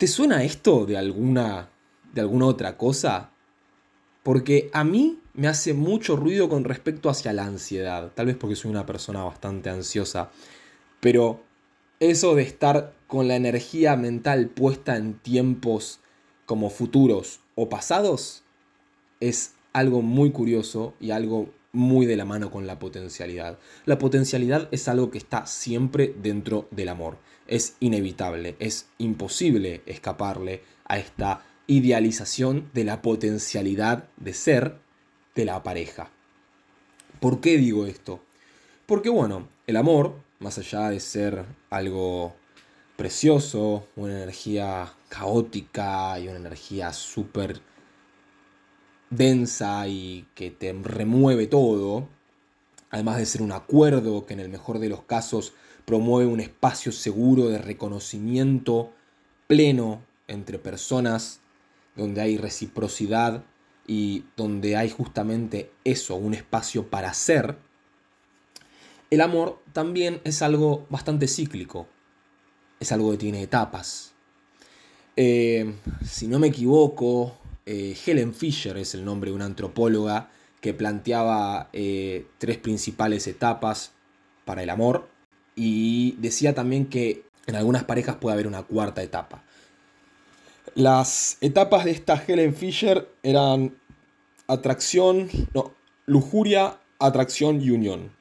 ¿Te 0.00 0.06
suena 0.06 0.42
esto 0.44 0.86
de 0.86 0.96
alguna 0.96 1.68
de 2.14 2.22
alguna 2.22 2.46
otra 2.46 2.78
cosa? 2.78 3.32
Porque 4.22 4.70
a 4.72 4.82
mí 4.82 5.18
me 5.34 5.46
hace 5.46 5.74
mucho 5.74 6.16
ruido 6.16 6.48
con 6.48 6.64
respecto 6.64 7.10
hacia 7.10 7.34
la 7.34 7.44
ansiedad, 7.44 8.10
tal 8.14 8.24
vez 8.24 8.36
porque 8.36 8.56
soy 8.56 8.70
una 8.70 8.86
persona 8.86 9.22
bastante 9.22 9.68
ansiosa, 9.68 10.30
pero 11.00 11.42
eso 11.98 12.34
de 12.34 12.44
estar 12.44 12.94
con 13.08 13.28
la 13.28 13.36
energía 13.36 13.94
mental 13.96 14.48
puesta 14.48 14.96
en 14.96 15.18
tiempos 15.18 16.00
como 16.46 16.70
futuros 16.70 17.40
o 17.54 17.68
pasados 17.68 18.42
es 19.20 19.52
algo 19.74 20.00
muy 20.00 20.30
curioso 20.30 20.94
y 20.98 21.10
algo 21.10 21.50
muy 21.72 22.06
de 22.06 22.16
la 22.16 22.24
mano 22.24 22.50
con 22.50 22.66
la 22.66 22.78
potencialidad. 22.78 23.58
La 23.84 23.98
potencialidad 23.98 24.66
es 24.72 24.88
algo 24.88 25.10
que 25.10 25.18
está 25.18 25.44
siempre 25.44 26.14
dentro 26.22 26.68
del 26.70 26.88
amor. 26.88 27.18
Es 27.50 27.76
inevitable, 27.80 28.56
es 28.60 28.86
imposible 28.96 29.82
escaparle 29.84 30.62
a 30.86 30.98
esta 30.98 31.44
idealización 31.66 32.70
de 32.72 32.84
la 32.84 33.02
potencialidad 33.02 34.08
de 34.16 34.32
ser 34.32 34.78
de 35.34 35.44
la 35.44 35.62
pareja. 35.62 36.10
¿Por 37.20 37.40
qué 37.40 37.58
digo 37.58 37.86
esto? 37.86 38.24
Porque 38.86 39.10
bueno, 39.10 39.48
el 39.66 39.76
amor, 39.76 40.14
más 40.38 40.58
allá 40.58 40.88
de 40.88 41.00
ser 41.00 41.44
algo 41.68 42.34
precioso, 42.96 43.86
una 43.96 44.14
energía 44.14 44.92
caótica 45.08 46.18
y 46.18 46.28
una 46.28 46.38
energía 46.38 46.92
súper 46.92 47.60
densa 49.10 49.86
y 49.88 50.26
que 50.34 50.50
te 50.50 50.72
remueve 50.72 51.46
todo, 51.46 52.08
además 52.90 53.18
de 53.18 53.26
ser 53.26 53.42
un 53.42 53.52
acuerdo 53.52 54.24
que 54.24 54.34
en 54.34 54.40
el 54.40 54.48
mejor 54.48 54.78
de 54.78 54.88
los 54.88 55.02
casos 55.02 55.52
promueve 55.84 56.30
un 56.30 56.40
espacio 56.40 56.92
seguro 56.92 57.48
de 57.48 57.58
reconocimiento 57.58 58.92
pleno 59.46 60.02
entre 60.28 60.58
personas, 60.58 61.40
donde 61.96 62.20
hay 62.20 62.36
reciprocidad 62.36 63.44
y 63.86 64.24
donde 64.36 64.76
hay 64.76 64.90
justamente 64.90 65.72
eso, 65.84 66.14
un 66.16 66.34
espacio 66.34 66.88
para 66.88 67.12
ser, 67.14 67.56
el 69.10 69.20
amor 69.20 69.60
también 69.72 70.20
es 70.22 70.40
algo 70.40 70.86
bastante 70.88 71.26
cíclico, 71.26 71.88
es 72.78 72.92
algo 72.92 73.10
que 73.10 73.16
tiene 73.16 73.42
etapas. 73.42 74.12
Eh, 75.16 75.74
si 76.06 76.28
no 76.28 76.38
me 76.38 76.46
equivoco, 76.46 77.36
eh, 77.66 77.96
Helen 78.06 78.32
Fisher 78.32 78.76
es 78.76 78.94
el 78.94 79.04
nombre 79.04 79.30
de 79.30 79.36
una 79.36 79.46
antropóloga 79.46 80.30
que 80.60 80.74
planteaba 80.74 81.70
eh, 81.72 82.26
tres 82.38 82.58
principales 82.58 83.26
etapas 83.26 83.92
para 84.44 84.62
el 84.62 84.70
amor 84.70 85.08
y 85.54 86.12
decía 86.18 86.54
también 86.54 86.86
que 86.86 87.24
en 87.46 87.56
algunas 87.56 87.84
parejas 87.84 88.16
puede 88.16 88.34
haber 88.34 88.46
una 88.46 88.62
cuarta 88.62 89.02
etapa. 89.02 89.42
Las 90.74 91.36
etapas 91.40 91.84
de 91.84 91.90
esta 91.90 92.22
Helen 92.26 92.54
Fisher 92.54 93.08
eran 93.22 93.76
atracción, 94.46 95.28
no, 95.54 95.72
lujuria, 96.06 96.78
atracción 96.98 97.60
y 97.60 97.70
unión. 97.70 98.12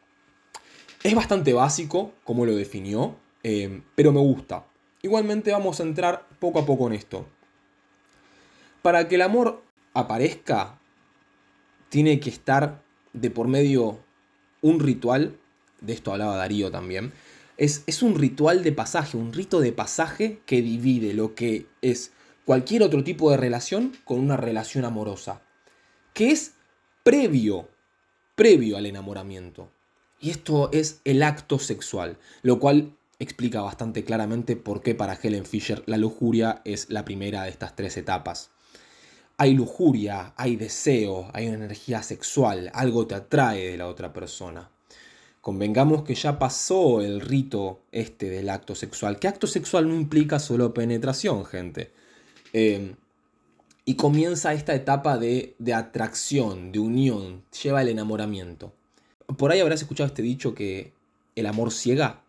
Es 1.04 1.16
bastante 1.16 1.54
básico 1.54 2.14
como 2.24 2.46
lo 2.46 2.56
definió, 2.56 3.16
eh, 3.44 3.82
pero 3.96 4.12
me 4.12 4.20
gusta. 4.20 4.66
Igualmente 5.02 5.52
vamos 5.52 5.80
a 5.80 5.84
entrar 5.84 6.28
poco 6.40 6.60
a 6.60 6.66
poco 6.66 6.88
en 6.88 6.94
esto. 6.94 7.26
Para 8.82 9.08
que 9.08 9.16
el 9.16 9.22
amor 9.22 9.62
aparezca, 9.94 10.80
tiene 11.90 12.20
que 12.20 12.30
estar 12.30 12.82
de 13.14 13.32
por 13.32 13.48
medio 13.48 14.00
un 14.62 14.80
ritual, 14.80 15.38
de 15.82 15.94
esto 15.94 16.12
hablaba 16.12 16.38
Darío 16.38 16.72
también, 16.72 17.14
es, 17.58 17.84
es, 17.88 18.02
un 18.04 18.16
ritual 18.16 18.64
de 18.64 18.72
pasaje, 18.72 19.18
un 19.18 19.34
rito 19.34 19.60
de 19.60 19.74
pasaje 19.74 20.42
que 20.46 20.62
divide 20.62 21.14
lo 21.14 21.36
que 21.36 21.68
es 21.82 22.14
cualquier 22.46 22.84
otro 22.84 23.04
tipo 23.04 23.30
de 23.32 23.38
relación 23.38 23.96
con 24.06 24.20
una 24.20 24.38
relación 24.38 24.86
amorosa, 24.86 25.42
que 26.14 26.32
es 26.32 26.54
previo, 27.04 27.70
previo 28.36 28.78
al 28.78 28.86
enamoramiento. 28.86 29.72
Y 30.20 30.30
esto 30.32 30.70
es 30.72 31.02
el 31.06 31.24
acto 31.24 31.60
sexual, 31.60 32.18
lo 32.42 32.60
cual 32.60 32.98
explica 33.20 33.62
bastante 33.62 34.04
claramente 34.04 34.56
por 34.56 34.82
qué 34.82 34.96
para 34.96 35.20
Helen 35.22 35.46
Fisher 35.46 35.84
la 35.86 35.98
lujuria 35.98 36.62
es 36.66 36.90
la 36.90 37.06
primera 37.06 37.44
de 37.44 37.50
estas 37.50 37.76
tres 37.76 37.98
etapas. 37.98 38.52
Hay 39.38 39.54
lujuria, 39.54 40.34
hay 40.36 40.56
deseo, 40.56 41.30
hay 41.34 41.48
una 41.48 41.58
energía 41.58 42.02
sexual, 42.04 42.72
algo 42.74 43.08
te 43.08 43.16
atrae 43.16 43.72
de 43.72 43.78
la 43.78 43.88
otra 43.88 44.12
persona. 44.12 44.70
Convengamos 45.50 46.04
que 46.04 46.14
ya 46.14 46.38
pasó 46.38 47.02
el 47.02 47.22
rito 47.22 47.80
este 47.92 48.30
del 48.30 48.52
acto 48.52 48.76
sexual, 48.76 49.18
que 49.18 49.28
acto 49.28 49.48
sexual 49.48 49.90
no 49.90 49.96
implica 49.96 50.38
solo 50.38 50.76
penetración, 50.76 51.44
gente. 51.44 51.92
Em, 52.54 52.94
y 53.84 53.96
comienza 53.96 54.54
esta 54.54 54.76
etapa 54.76 55.18
de, 55.18 55.56
de 55.58 55.74
atracción, 55.74 56.72
de 56.72 56.78
unión, 56.78 57.42
lleva 57.64 57.82
el 57.82 57.88
enamoramiento. 57.88 58.74
Por 59.40 59.52
ahí 59.52 59.60
habrás 59.60 59.82
escuchado 59.82 60.06
este 60.06 60.22
dicho 60.22 60.54
que 60.54 60.94
el 61.36 61.48
amor 61.48 61.72
ciega 61.72 62.22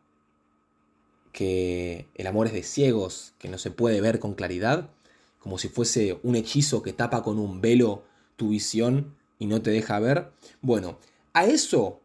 que 1.31 2.09
el 2.15 2.27
amor 2.27 2.47
es 2.47 2.55
de 2.55 2.63
ciegos, 2.63 3.35
que 3.39 3.51
no 3.51 3.59
se 3.59 3.71
puede 3.71 4.01
ver 4.01 4.19
con 4.19 4.33
claridad, 4.33 4.89
como 5.41 5.59
si 5.59 5.69
fuese 5.69 6.19
un 6.23 6.37
hechizo 6.37 6.83
que 6.83 6.95
tapa 6.95 7.23
con 7.23 7.39
un 7.39 7.61
velo 7.61 8.03
tu 8.37 8.49
visión 8.49 9.15
y 9.39 9.45
no 9.45 9.61
te 9.61 9.73
deja 9.73 9.99
ver. 9.99 10.33
Bueno, 10.63 10.99
a 11.35 11.45
eso 11.45 12.01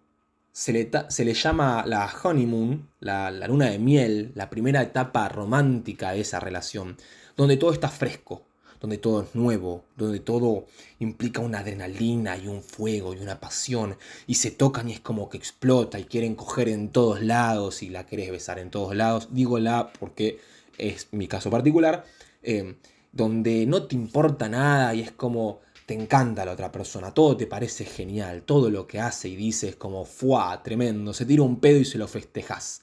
se 0.56 0.72
le, 0.72 0.90
se 1.10 1.26
le 1.26 1.34
llama 1.34 1.84
la 1.86 2.10
honeymoon, 2.24 2.88
la, 3.02 3.30
la 3.30 3.46
luna 3.46 3.70
de 3.70 3.78
miel, 3.78 4.32
la 4.36 4.50
primera 4.50 4.82
etapa 4.82 5.28
romántica 5.28 6.14
de 6.14 6.22
esa 6.22 6.40
relación, 6.40 6.96
donde 7.36 7.58
todo 7.58 7.74
está 7.74 7.90
fresco, 7.90 8.44
donde 8.80 8.98
todo 8.98 9.24
es 9.24 9.36
nuevo, 9.36 9.84
donde 9.98 10.22
todo 10.22 10.68
implica 11.00 11.42
una 11.42 11.60
adrenalina 11.60 12.38
y 12.38 12.48
un 12.48 12.64
fuego 12.64 13.14
y 13.14 13.18
una 13.18 13.42
pasión, 13.42 13.98
y 14.28 14.36
se 14.36 14.50
tocan 14.50 14.88
y 14.88 14.94
es 14.94 15.02
como 15.02 15.28
que 15.28 15.38
explota 15.38 16.00
y 16.00 16.06
quieren 16.06 16.36
coger 16.36 16.70
en 16.70 16.88
todos 16.88 17.22
lados 17.22 17.84
y 17.84 17.90
la 17.90 18.06
querés 18.06 18.32
besar 18.32 18.58
en 18.58 18.70
todos 18.70 18.96
lados. 18.96 19.28
Digo 19.32 19.60
la 19.60 19.92
porque 20.00 20.40
es 20.78 21.10
mi 21.12 21.28
caso 21.28 21.52
particular, 21.52 22.06
eh, 22.44 22.78
donde 23.12 23.66
no 23.66 23.84
te 23.88 23.96
importa 23.96 24.48
nada 24.48 24.96
y 24.96 25.02
es 25.02 25.12
como 25.12 25.65
te 25.86 25.94
encanta 25.94 26.46
la 26.46 26.54
otra 26.54 26.72
persona, 26.72 27.14
todo 27.14 27.38
te 27.38 27.48
parece 27.48 27.86
genial, 27.86 28.44
todo 28.44 28.70
lo 28.70 28.88
que 28.88 29.00
hace 29.00 29.30
y 29.30 29.36
dice 29.36 29.70
es 29.70 29.76
como 29.76 30.06
fuá, 30.06 30.64
tremendo, 30.64 31.14
se 31.14 31.26
tira 31.26 31.44
un 31.44 31.60
pedo 31.60 31.80
y 31.80 31.86
se 31.86 31.98
lo 31.98 32.08
festejas. 32.08 32.82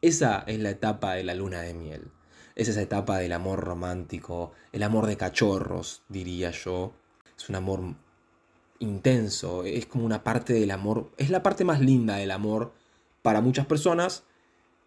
Esa 0.00 0.44
es 0.46 0.58
la 0.58 0.70
etapa 0.70 1.14
de 1.14 1.24
la 1.24 1.34
luna 1.34 1.60
de 1.60 1.74
miel. 1.74 2.10
Es 2.56 2.68
esa 2.68 2.80
etapa 2.80 3.18
del 3.18 3.32
amor 3.32 3.60
romántico, 3.60 4.52
el 4.72 4.82
amor 4.82 5.06
de 5.06 5.18
cachorros, 5.18 6.02
diría 6.08 6.50
yo. 6.50 6.92
Es 7.36 7.48
un 7.50 7.56
amor 7.56 7.94
intenso, 8.78 9.64
es 9.64 9.84
como 9.84 10.06
una 10.06 10.24
parte 10.24 10.54
del 10.54 10.70
amor, 10.70 11.10
es 11.18 11.28
la 11.28 11.42
parte 11.42 11.64
más 11.64 11.80
linda 11.80 12.16
del 12.16 12.30
amor 12.30 12.72
para 13.20 13.42
muchas 13.42 13.66
personas. 13.66 14.24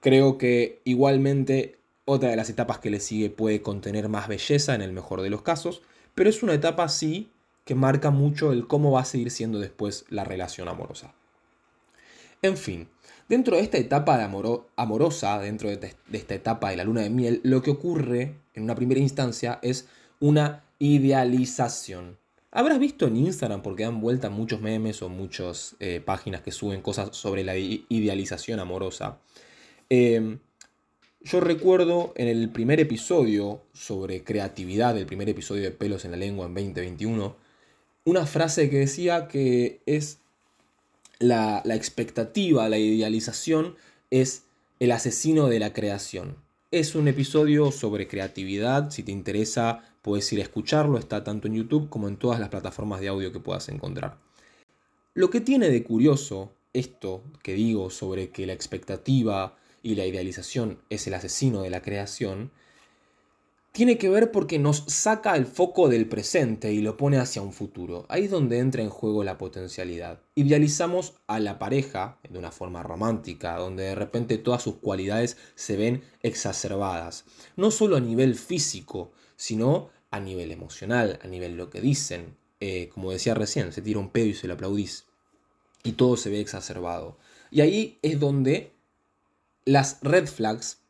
Creo 0.01 0.39
que 0.39 0.81
igualmente 0.83 1.77
otra 2.05 2.29
de 2.29 2.35
las 2.35 2.49
etapas 2.49 2.79
que 2.79 2.89
le 2.89 2.99
sigue 2.99 3.29
puede 3.29 3.61
contener 3.61 4.09
más 4.09 4.27
belleza 4.27 4.73
en 4.73 4.81
el 4.81 4.91
mejor 4.91 5.21
de 5.21 5.29
los 5.29 5.43
casos, 5.43 5.83
pero 6.15 6.29
es 6.29 6.41
una 6.41 6.55
etapa 6.55 6.89
sí 6.89 7.32
que 7.65 7.75
marca 7.75 8.11
mucho 8.11 8.51
el 8.51 8.67
cómo 8.67 8.91
va 8.91 9.01
a 9.01 9.05
seguir 9.05 9.31
siendo 9.31 9.59
después 9.59 10.05
la 10.09 10.23
relación 10.23 10.67
amorosa. 10.67 11.13
En 12.41 12.57
fin, 12.57 12.89
Dentro 13.29 13.55
de 13.55 13.63
esta 13.63 13.77
etapa 13.77 14.17
de 14.17 14.25
amorosa, 14.75 15.39
dentro 15.39 15.69
de, 15.69 15.95
esta 16.11 16.35
etapa 16.35 16.69
de 16.69 16.75
la 16.75 16.83
luna 16.83 17.01
de 17.01 17.09
miel, 17.09 17.39
lo 17.43 17.61
que 17.61 17.71
ocurre 17.71 18.35
en 18.53 18.63
una 18.63 18.75
primera 18.75 18.99
instancia 18.99 19.59
es 19.61 19.87
una 20.19 20.63
idealización. 20.77 22.17
Habrás 22.51 22.79
visto 22.79 23.07
en 23.07 23.15
Instagram, 23.17 23.61
porque 23.61 23.83
dan 23.83 24.01
vuelta 24.01 24.29
muchos 24.29 24.61
memes 24.61 25.01
o 25.01 25.09
muchas 25.09 25.75
eh, 25.79 26.01
páginas 26.05 26.41
que 26.41 26.51
suben 26.51 26.81
cosas 26.81 27.15
sobre 27.15 27.43
la 27.43 27.55
idealización 27.57 28.59
amorosa. 28.59 29.17
Em, 29.89 30.39
yo 31.21 31.39
recuerdo 31.39 32.13
en 32.15 32.27
el 32.27 32.49
primer 32.49 32.79
episodio 32.81 33.63
sobre 33.73 34.23
creatividad, 34.23 34.97
el 34.97 35.05
primer 35.05 35.29
episodio 35.29 35.63
de 35.63 35.71
Pelos 35.71 36.03
en 36.03 36.11
la 36.11 36.17
Lengua 36.17 36.45
en 36.45 36.53
2021, 36.53 37.35
una 38.05 38.25
frase 38.25 38.69
que 38.69 38.79
decía 38.79 39.27
que 39.27 39.81
es 39.85 40.19
la, 41.19 41.63
expectativa, 41.65 42.67
la 42.69 42.77
idealización 42.77 43.75
es 44.11 44.43
el 44.79 44.91
asesino 44.91 45.47
de 45.47 45.59
la 45.59 45.73
creación. 45.73 46.35
Es 46.71 46.95
un 46.95 47.07
episodio 47.07 47.71
sobre 47.71 48.07
creatividad, 48.07 48.89
si 48.91 49.03
te 49.03 49.11
interesa 49.11 49.83
puedes 50.01 50.31
ir 50.33 50.39
a 50.39 50.43
escucharlo, 50.43 50.97
está 50.97 51.23
tanto 51.23 51.47
en 51.47 51.55
YouTube 51.55 51.87
como 51.89 52.09
en 52.09 52.17
todas 52.17 52.39
las 52.39 52.49
plataformas 52.49 52.99
de 52.99 53.07
audio 53.07 53.31
que 53.31 53.39
puedas 53.39 53.69
encontrar. 53.69 54.17
Lo 55.13 55.29
que 55.29 55.39
tiene 55.39 55.69
de 55.69 55.83
curioso 55.83 56.51
esto 56.73 57.23
que 57.41 57.53
digo 57.53 57.89
sobre 57.89 58.29
que 58.29 58.45
la 58.45 58.53
expectativa 58.53 59.55
y 59.81 59.95
la 59.95 60.05
idealización 60.05 60.79
es 60.89 61.07
el 61.07 61.13
asesino 61.13 61.61
de 61.61 61.69
la 61.69 61.81
creación 61.81 62.51
tiene 63.73 63.97
que 63.97 64.07
ver 64.07 64.31
porque 64.31 64.59
nos 64.59 64.85
saca 64.87 65.35
el 65.35 65.47
foco 65.47 65.89
del 65.89 66.07
presente 66.07 66.71
y 66.71 66.81
lo 66.81 66.95
pone 66.95 67.17
hacia 67.17 67.41
un 67.41 67.53
futuro. 67.53 68.05
Ahí 68.07 68.25
es 68.25 68.29
donde 68.29 68.59
entra 68.59 68.83
en 68.83 68.91
juego 68.91 69.23
la 69.23 69.39
potencialidad. 69.39 70.21
Idealizamos 70.35 71.15
a 71.25 71.39
la 71.39 71.57
pareja 71.57 72.19
de 72.29 72.37
una 72.37 72.51
forma 72.51 72.83
romántica, 72.83 73.57
donde 73.57 73.85
de 73.85 73.95
repente 73.95 74.37
todas 74.37 74.61
sus 74.61 74.75
cualidades 74.75 75.37
se 75.55 75.75
ven 75.75 76.03
exacerbadas. 76.21 77.25
No 77.55 77.71
solo 77.71 77.97
a 77.97 77.99
nivel 77.99 78.35
físico, 78.35 79.11
sino 79.37 79.89
a 80.11 80.19
nivel 80.19 80.51
emocional, 80.51 81.17
a 81.23 81.27
nivel 81.27 81.57
lo 81.57 81.71
que 81.71 81.81
dicen. 81.81 82.37
Eh, 82.59 82.89
como 82.93 83.11
decía 83.11 83.33
recién, 83.33 83.73
se 83.73 83.81
tira 83.81 83.99
un 83.99 84.11
pedo 84.11 84.27
y 84.27 84.35
se 84.35 84.47
lo 84.47 84.53
aplaudís. 84.53 85.05
Y 85.83 85.93
todo 85.93 86.15
se 86.15 86.29
ve 86.29 86.39
exacerbado. 86.39 87.17
Y 87.49 87.61
ahí 87.61 87.97
es 88.03 88.19
donde 88.19 88.71
las 89.65 89.97
red 90.03 90.27
flags 90.27 90.82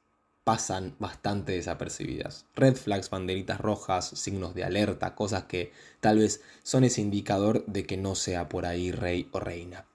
pasan 0.43 0.95
bastante 0.99 1.53
desapercibidas. 1.53 2.45
Red 2.55 2.75
flags, 2.75 3.09
banderitas 3.09 3.59
rojas, 3.59 4.09
signos 4.09 4.53
de 4.53 4.63
alerta, 4.63 5.15
cosas 5.15 5.45
que 5.45 5.71
tal 5.99 6.19
vez 6.19 6.41
son 6.63 6.83
ese 6.83 7.01
indicador 7.01 7.65
de 7.65 7.85
que 7.85 7.97
no 7.97 8.15
sea 8.15 8.49
por 8.49 8.65
ahí 8.65 8.91
rey 8.91 9.29
o 9.31 9.39
reina. 9.39 9.85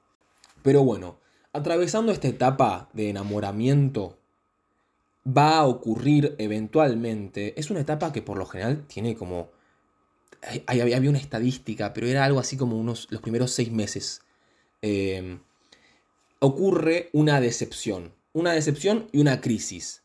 Pero 0.63 0.85
bueno, 0.85 1.19
atravesando 1.53 2.13
esta 2.13 2.29
etapa 2.29 2.89
de 2.93 3.11
enamoramiento, 3.11 4.19
va 5.27 5.59
a 5.59 5.67
ocurrir 5.67 6.35
eventualmente, 6.39 7.59
es 7.61 7.71
una 7.71 7.81
etapa 7.81 8.13
que 8.13 8.23
por 8.23 8.39
lo 8.39 8.47
general 8.47 8.87
tiene 8.87 9.15
como... 9.17 9.51
había 10.67 11.11
una 11.11 11.19
estadística, 11.19 11.93
pero 11.93 12.07
era 12.07 12.25
algo 12.25 12.41
así 12.41 12.57
como 12.57 12.79
unos, 12.79 13.09
los 13.11 13.21
primeros 13.21 13.51
seis 13.51 13.71
meses. 13.71 14.23
Eh, 14.81 15.39
ocurre 16.39 17.11
una 17.13 17.41
decepción, 17.41 18.15
una 18.33 18.53
decepción 18.53 19.09
y 19.13 19.21
una 19.21 19.41
crisis. 19.41 20.03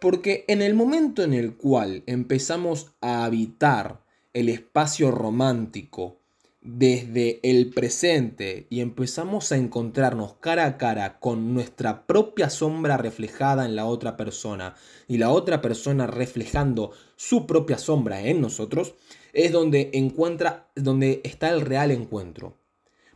Porque 0.00 0.44
en 0.48 0.62
el 0.62 0.74
momento 0.74 1.22
en 1.22 1.32
el 1.32 1.56
cual 1.56 2.02
empezamos 2.06 2.92
a 3.00 3.24
habitar 3.24 4.04
el 4.32 4.48
espacio 4.48 5.10
romántico 5.10 6.20
desde 6.60 7.38
el 7.44 7.70
presente 7.70 8.66
y 8.70 8.80
empezamos 8.80 9.52
a 9.52 9.56
encontrarnos 9.56 10.34
cara 10.40 10.66
a 10.66 10.76
cara 10.76 11.20
con 11.20 11.54
nuestra 11.54 12.06
propia 12.06 12.50
sombra 12.50 12.96
reflejada 12.96 13.64
en 13.64 13.76
la 13.76 13.86
otra 13.86 14.16
persona 14.16 14.74
y 15.06 15.18
la 15.18 15.30
otra 15.30 15.62
persona 15.62 16.08
reflejando 16.08 16.90
su 17.14 17.46
propia 17.46 17.78
sombra 17.78 18.20
en 18.20 18.40
nosotros, 18.40 18.96
es 19.32 19.52
donde 19.52 19.90
encuentra 19.94 20.68
donde 20.74 21.20
está 21.22 21.50
el 21.50 21.60
real 21.60 21.92
encuentro. 21.92 22.58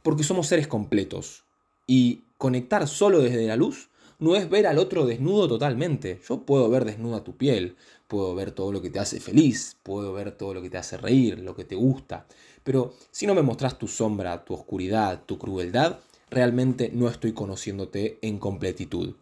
Porque 0.03 0.23
somos 0.23 0.47
seres 0.47 0.69
completos 0.69 1.45
y 1.89 2.23
conectar 2.39 2.87
solo 2.87 3.21
desde 3.21 3.47
la 3.47 3.57
luz 3.57 3.90
no 4.21 4.37
es 4.37 4.49
ver 4.49 4.67
al 4.67 4.79
otro 4.79 5.07
desnudo 5.07 5.49
totalmente. 5.49 6.21
Yo 6.29 6.43
puedo 6.45 6.69
ver 6.71 6.85
desnuda 6.85 7.25
tu 7.25 7.37
piel, 7.37 7.77
puedo 8.07 8.35
ver 8.35 8.53
todo 8.53 8.71
lo 8.71 8.83
que 8.83 8.91
te 8.91 8.99
hace 8.99 9.19
feliz, 9.19 9.77
puedo 9.83 10.13
ver 10.13 10.33
todo 10.33 10.55
lo 10.55 10.63
que 10.63 10.71
te 10.71 10.79
hace 10.79 10.97
reír, 10.97 11.39
lo 11.39 11.57
que 11.57 11.65
te 11.65 11.75
gusta. 11.75 12.27
Pero 12.63 12.95
si 13.11 13.27
no 13.27 13.35
me 13.35 13.43
mostras 13.43 13.79
tu 13.79 13.89
sombra, 13.89 14.45
tu 14.45 14.55
oscuridad, 14.55 15.23
tu 15.25 15.39
crueldad, 15.39 15.99
realmente 16.31 16.91
no 16.93 17.09
estoy 17.09 17.33
conociéndote 17.33 18.19
en 18.23 18.39
completitud. 18.39 19.17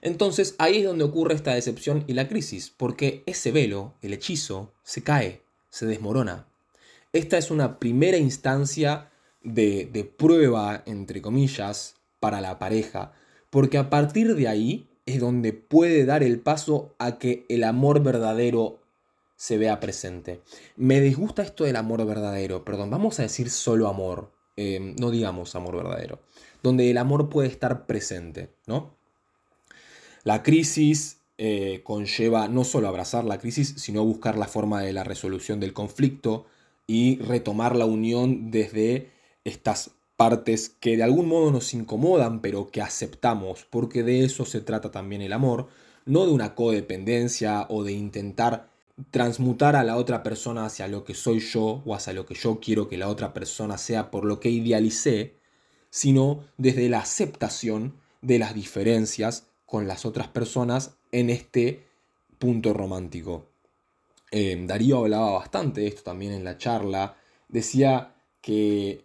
Entonces 0.00 0.54
ahí 0.58 0.78
es 0.78 0.84
donde 0.84 1.04
ocurre 1.04 1.34
esta 1.34 1.54
decepción 1.54 2.04
y 2.08 2.14
la 2.14 2.28
crisis, 2.28 2.72
porque 2.76 3.22
ese 3.26 3.52
velo, 3.52 3.94
el 4.00 4.14
hechizo, 4.14 4.72
se 4.82 5.02
cae, 5.02 5.42
se 5.70 5.86
desmorona. 5.86 6.46
Esta 7.12 7.36
es 7.36 7.50
una 7.50 7.78
primera 7.78 8.16
instancia 8.16 9.10
de, 9.42 9.88
de 9.92 10.04
prueba, 10.04 10.82
entre 10.86 11.20
comillas, 11.20 11.96
para 12.20 12.40
la 12.40 12.58
pareja, 12.58 13.12
porque 13.52 13.76
a 13.76 13.90
partir 13.90 14.34
de 14.34 14.48
ahí 14.48 14.88
es 15.04 15.20
donde 15.20 15.52
puede 15.52 16.06
dar 16.06 16.22
el 16.22 16.40
paso 16.40 16.94
a 16.98 17.18
que 17.18 17.44
el 17.50 17.64
amor 17.64 18.02
verdadero 18.02 18.80
se 19.36 19.58
vea 19.58 19.78
presente. 19.78 20.40
Me 20.76 21.02
disgusta 21.02 21.42
esto 21.42 21.64
del 21.64 21.76
amor 21.76 22.06
verdadero, 22.06 22.64
perdón, 22.64 22.88
vamos 22.88 23.18
a 23.18 23.24
decir 23.24 23.50
solo 23.50 23.88
amor, 23.88 24.32
eh, 24.56 24.94
no 24.98 25.10
digamos 25.10 25.54
amor 25.54 25.76
verdadero, 25.76 26.20
donde 26.62 26.90
el 26.90 26.96
amor 26.96 27.28
puede 27.28 27.48
estar 27.48 27.84
presente, 27.84 28.48
¿no? 28.66 28.96
La 30.24 30.42
crisis 30.42 31.18
eh, 31.36 31.82
conlleva 31.84 32.48
no 32.48 32.64
solo 32.64 32.88
abrazar 32.88 33.24
la 33.26 33.38
crisis, 33.38 33.74
sino 33.76 34.02
buscar 34.02 34.38
la 34.38 34.48
forma 34.48 34.80
de 34.80 34.94
la 34.94 35.04
resolución 35.04 35.60
del 35.60 35.74
conflicto 35.74 36.46
y 36.86 37.18
retomar 37.18 37.76
la 37.76 37.84
unión 37.84 38.50
desde 38.50 39.10
estas 39.44 39.90
partes 40.22 40.68
que 40.78 40.96
de 40.96 41.02
algún 41.02 41.26
modo 41.26 41.50
nos 41.50 41.74
incomodan, 41.74 42.40
pero 42.42 42.70
que 42.70 42.80
aceptamos, 42.80 43.66
porque 43.68 44.04
de 44.04 44.24
eso 44.24 44.44
se 44.44 44.60
trata 44.60 44.92
también 44.92 45.20
el 45.20 45.32
amor, 45.32 45.66
no 46.06 46.24
de 46.24 46.30
una 46.30 46.54
codependencia 46.54 47.66
o 47.68 47.82
de 47.82 47.90
intentar 47.90 48.70
transmutar 49.10 49.74
a 49.74 49.82
la 49.82 49.96
otra 49.96 50.22
persona 50.22 50.64
hacia 50.64 50.86
lo 50.86 51.02
que 51.02 51.14
soy 51.14 51.40
yo 51.40 51.82
o 51.84 51.96
hacia 51.96 52.12
lo 52.12 52.24
que 52.24 52.36
yo 52.36 52.60
quiero 52.60 52.88
que 52.88 52.98
la 52.98 53.08
otra 53.08 53.34
persona 53.34 53.76
sea 53.78 54.12
por 54.12 54.24
lo 54.24 54.38
que 54.38 54.48
idealicé, 54.48 55.34
sino 55.90 56.44
desde 56.56 56.88
la 56.88 57.00
aceptación 57.00 57.96
de 58.20 58.38
las 58.38 58.54
diferencias 58.54 59.48
con 59.66 59.88
las 59.88 60.06
otras 60.06 60.28
personas 60.28 60.98
en 61.10 61.30
este 61.30 61.84
punto 62.38 62.72
romántico. 62.72 63.48
Eh, 64.30 64.56
Darío 64.68 64.98
hablaba 64.98 65.32
bastante 65.32 65.80
de 65.80 65.88
esto 65.88 66.04
también 66.04 66.30
en 66.32 66.44
la 66.44 66.58
charla. 66.58 67.16
Decía 67.48 68.14
que, 68.40 69.04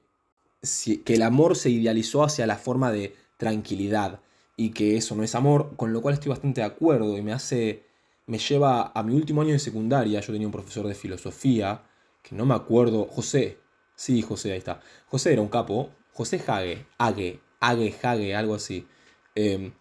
que 1.06 1.14
el 1.14 1.22
amor 1.22 1.56
se 1.56 1.70
idealizó 1.70 2.24
hacia 2.24 2.48
la 2.48 2.58
forma 2.58 2.92
de 2.92 3.16
tranquilidad 3.38 4.20
y 4.56 4.72
que 4.72 4.98
eso 4.98 5.16
no 5.16 5.24
es 5.24 5.36
amor, 5.36 5.76
con 5.76 5.94
lo 5.94 6.02
cual 6.02 6.16
estoy 6.16 6.30
bastante 6.30 6.62
de 6.62 6.68
acuerdo 6.68 7.18
y 7.18 7.22
me 7.22 7.32
hace, 7.32 7.84
me 8.26 8.40
lleva 8.40 8.92
a 8.94 9.04
mi 9.04 9.14
último 9.14 9.42
año 9.42 9.54
de 9.54 9.60
secundaria. 9.60 10.20
Yo 10.20 10.34
tenía 10.34 10.48
un 10.48 10.52
profesor 10.52 10.88
de 10.88 10.96
filosofía, 10.96 11.84
que 12.24 12.36
no 12.36 12.46
me 12.46 12.56
acuerdo, 12.56 13.06
José, 13.06 13.60
sí, 13.96 14.22
José, 14.22 14.52
ahí 14.52 14.58
está. 14.58 14.82
José 15.08 15.34
era 15.34 15.42
un 15.42 15.48
capo, 15.48 15.92
José 16.12 16.42
Hage, 16.46 16.86
Hage, 16.98 17.40
Hage, 17.60 17.96
Hage, 18.02 18.36
algo 18.36 18.56
así. 18.56 18.88
Eh, 19.36 19.72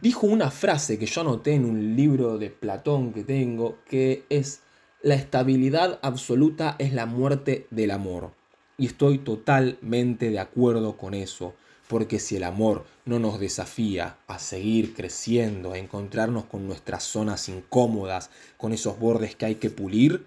dijo 0.00 0.26
una 0.26 0.50
frase 0.50 0.98
que 0.98 1.06
yo 1.06 1.20
anoté 1.20 1.52
en 1.52 1.64
un 1.64 1.96
libro 1.96 2.38
de 2.38 2.50
Platón 2.50 3.12
que 3.12 3.24
tengo, 3.24 3.78
que 3.88 4.24
es, 4.30 4.62
la 5.02 5.14
estabilidad 5.14 5.98
absoluta 6.02 6.76
es 6.78 6.92
la 6.94 7.06
muerte 7.06 7.66
del 7.70 7.90
amor. 7.90 8.32
Y 8.78 8.86
estoy 8.86 9.18
totalmente 9.18 10.30
de 10.30 10.38
acuerdo 10.38 10.96
con 10.96 11.14
eso, 11.14 11.54
porque 11.88 12.18
si 12.18 12.36
el 12.36 12.44
amor 12.44 12.86
no 13.04 13.18
nos 13.18 13.38
desafía 13.38 14.16
a 14.26 14.38
seguir 14.38 14.94
creciendo, 14.94 15.72
a 15.72 15.78
encontrarnos 15.78 16.46
con 16.46 16.66
nuestras 16.66 17.04
zonas 17.04 17.48
incómodas, 17.48 18.30
con 18.56 18.72
esos 18.72 18.98
bordes 18.98 19.36
que 19.36 19.46
hay 19.46 19.54
que 19.56 19.70
pulir, 19.70 20.26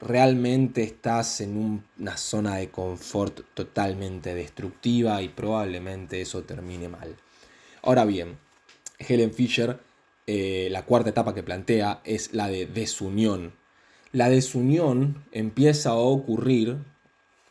realmente 0.00 0.82
estás 0.82 1.40
en 1.40 1.82
una 1.96 2.16
zona 2.16 2.56
de 2.56 2.70
confort 2.70 3.40
totalmente 3.54 4.34
destructiva 4.34 5.22
y 5.22 5.28
probablemente 5.28 6.20
eso 6.20 6.42
termine 6.42 6.88
mal. 6.88 7.16
Ahora 7.82 8.04
bien, 8.04 8.38
Helen 8.98 9.32
Fisher, 9.32 9.80
eh, 10.26 10.68
la 10.70 10.84
cuarta 10.84 11.10
etapa 11.10 11.34
que 11.34 11.42
plantea 11.42 12.00
es 12.04 12.32
la 12.32 12.48
de 12.48 12.66
desunión. 12.66 13.52
La 14.12 14.28
desunión 14.28 15.24
empieza 15.32 15.90
a 15.90 15.94
ocurrir, 15.94 16.78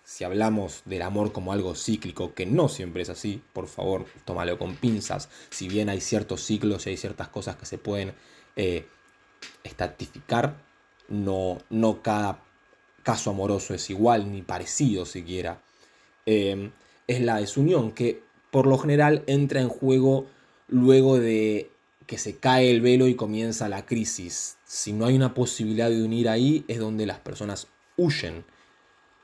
si 0.03 0.23
hablamos 0.23 0.81
del 0.85 1.01
amor 1.01 1.31
como 1.31 1.53
algo 1.53 1.75
cíclico, 1.75 2.33
que 2.33 2.45
no 2.45 2.67
siempre 2.67 3.03
es 3.03 3.09
así, 3.09 3.41
por 3.53 3.67
favor, 3.67 4.05
tómalo 4.25 4.57
con 4.57 4.75
pinzas. 4.75 5.29
Si 5.49 5.67
bien 5.67 5.89
hay 5.89 6.01
ciertos 6.01 6.43
ciclos 6.43 6.85
y 6.85 6.91
hay 6.91 6.97
ciertas 6.97 7.29
cosas 7.29 7.55
que 7.55 7.65
se 7.65 7.77
pueden 7.77 8.13
eh, 8.55 8.85
estatificar, 9.63 10.55
no, 11.07 11.57
no 11.69 12.01
cada 12.01 12.43
caso 13.03 13.29
amoroso 13.29 13.73
es 13.73 13.89
igual 13.89 14.31
ni 14.31 14.41
parecido 14.41 15.05
siquiera. 15.05 15.61
Eh, 16.25 16.71
es 17.07 17.21
la 17.21 17.37
desunión 17.37 17.91
que 17.91 18.23
por 18.51 18.67
lo 18.67 18.77
general 18.77 19.23
entra 19.27 19.61
en 19.61 19.69
juego 19.69 20.27
luego 20.67 21.19
de 21.19 21.69
que 22.07 22.17
se 22.17 22.37
cae 22.37 22.69
el 22.71 22.81
velo 22.81 23.07
y 23.07 23.15
comienza 23.15 23.69
la 23.69 23.85
crisis. 23.85 24.57
Si 24.65 24.93
no 24.93 25.05
hay 25.05 25.15
una 25.15 25.33
posibilidad 25.33 25.89
de 25.89 26.03
unir 26.03 26.29
ahí, 26.29 26.65
es 26.67 26.79
donde 26.79 27.05
las 27.05 27.19
personas 27.19 27.67
huyen. 27.97 28.45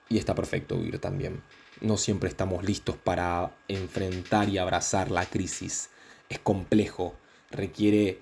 Y 0.09 0.17
está 0.17 0.35
perfecto 0.35 0.75
huir 0.75 0.99
también. 0.99 1.41
No 1.81 1.97
siempre 1.97 2.29
estamos 2.29 2.63
listos 2.63 2.97
para 2.97 3.55
enfrentar 3.67 4.49
y 4.49 4.57
abrazar 4.57 5.11
la 5.11 5.25
crisis. 5.25 5.89
Es 6.27 6.39
complejo, 6.39 7.15
requiere, 7.51 8.19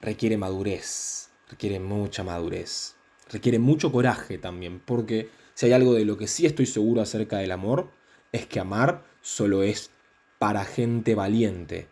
requiere 0.00 0.36
madurez, 0.36 1.30
requiere 1.48 1.80
mucha 1.80 2.22
madurez, 2.22 2.94
requiere 3.30 3.58
mucho 3.58 3.90
coraje 3.90 4.38
también, 4.38 4.80
porque 4.80 5.30
si 5.54 5.66
hay 5.66 5.72
algo 5.72 5.94
de 5.94 6.04
lo 6.04 6.16
que 6.16 6.28
sí 6.28 6.46
estoy 6.46 6.66
seguro 6.66 7.02
acerca 7.02 7.38
del 7.38 7.50
amor, 7.50 7.90
es 8.30 8.46
que 8.46 8.60
amar 8.60 9.04
solo 9.20 9.62
es 9.62 9.90
para 10.38 10.64
gente 10.64 11.14
valiente, 11.14 11.88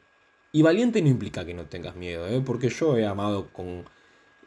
y 0.53 0.63
valiente 0.63 1.01
no 1.01 1.09
implica 1.09 1.45
que 1.45 1.55
no 1.55 1.67
tengas 1.67 1.95
miedo, 1.95 2.27
¿eh? 2.27 2.43
porque 2.45 2.69
yo 2.69 2.97
he 2.97 3.07
amado 3.07 3.49
con. 3.53 3.85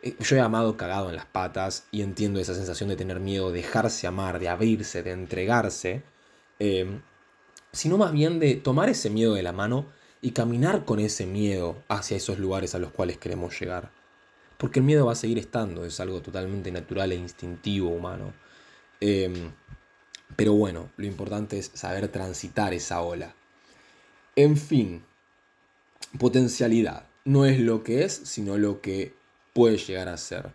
Eh, 0.04 0.16
yo 0.20 0.36
he 0.36 0.42
amado 0.42 0.78
cagado 0.78 1.10
en 1.10 1.16
las 1.16 1.26
patas 1.26 1.86
y 1.92 2.02
entiendo 2.02 2.40
esa 2.40 2.54
sensación 2.54 2.90
de 2.90 2.98
tener 2.98 3.20
miedo, 3.20 3.52
de 3.52 3.62
dejarse 3.62 4.06
amar, 4.06 4.40
de 4.40 4.50
abrirse, 4.50 5.02
de 5.02 5.12
entregarse. 5.12 6.04
Em, 6.60 7.02
sino 7.72 7.98
más 7.98 8.12
bien 8.12 8.40
de 8.40 8.56
tomar 8.56 8.90
ese 8.90 9.10
miedo 9.10 9.34
de 9.34 9.44
la 9.44 9.54
mano 9.54 9.88
y 10.22 10.32
caminar 10.32 10.86
con 10.86 11.00
ese 11.00 11.26
miedo 11.26 11.82
hacia 11.90 12.18
esos 12.18 12.38
lugares 12.40 12.76
a 12.76 12.80
los 12.80 12.92
cuales 12.92 13.18
queremos 13.18 13.60
llegar. 13.60 13.92
Porque 14.58 14.80
el 14.80 14.86
miedo 14.86 15.06
va 15.08 15.14
a 15.14 15.16
seguir 15.16 15.40
estando, 15.40 15.86
es 15.86 16.00
algo 16.00 16.22
totalmente 16.22 16.72
natural 16.72 17.12
e 17.12 17.16
instintivo 17.16 17.90
humano. 17.90 18.34
Em, 19.02 19.52
pero 20.36 20.54
bueno, 20.54 20.92
lo 20.98 21.06
importante 21.06 21.60
es 21.60 21.72
saber 21.74 22.08
transitar 22.10 22.74
esa 22.74 23.02
ola. 23.02 23.36
En 24.36 24.58
fin, 24.58 25.04
potencialidad. 26.20 27.08
No 27.26 27.46
es 27.46 27.60
lo 27.60 27.84
que 27.84 28.04
es, 28.04 28.14
sino 28.14 28.58
lo 28.58 28.82
que 28.82 29.14
puede 29.54 29.78
llegar 29.78 30.10
a 30.10 30.18
ser. 30.18 30.52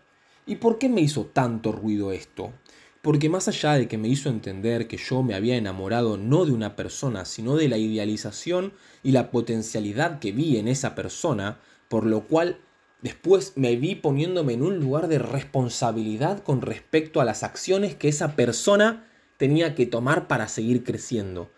¿Y 0.47 0.57
por 0.57 0.79
qué 0.79 0.89
me 0.89 1.01
hizo 1.01 1.27
tanto 1.27 1.73
ruido 1.73 2.13
esto? 2.13 2.53
Porque 3.01 3.29
más 3.29 3.49
allá 3.49 3.75
de 3.75 3.87
que 3.87 3.97
me 3.97 4.09
hizo 4.09 4.29
entender 4.29 4.89
que 4.89 4.97
yo 4.97 5.23
me 5.23 5.35
había 5.35 5.57
enamorado 5.57 6.17
no 6.17 6.45
de 6.45 6.53
una 6.53 6.75
persona, 6.75 7.25
sino 7.25 7.57
de 7.57 7.69
la 7.69 7.79
idealización 7.79 8.73
y 9.03 9.13
la 9.13 9.31
potencialidad 9.31 10.19
que 10.19 10.33
vi 10.33 10.57
en 10.57 10.67
esa 10.69 10.95
persona, 10.95 11.61
por 11.89 12.05
lo 12.05 12.23
cual 12.23 12.59
después 13.01 13.53
me 13.57 13.77
vi 13.77 13.95
poniéndome 13.95 14.55
en 14.55 14.63
un 14.63 14.79
lugar 14.81 15.07
de 15.09 15.21
responsabilidad 15.21 16.43
con 16.43 16.61
respecto 16.61 17.21
a 17.21 17.25
las 17.25 17.45
acciones 17.45 17.95
que 17.95 18.09
esa 18.09 18.35
persona 18.35 19.07
tenía 19.37 19.75
que 19.75 19.87
tomar 19.87 20.27
para 20.27 20.49
seguir 20.49 20.83
creciendo. 20.83 21.51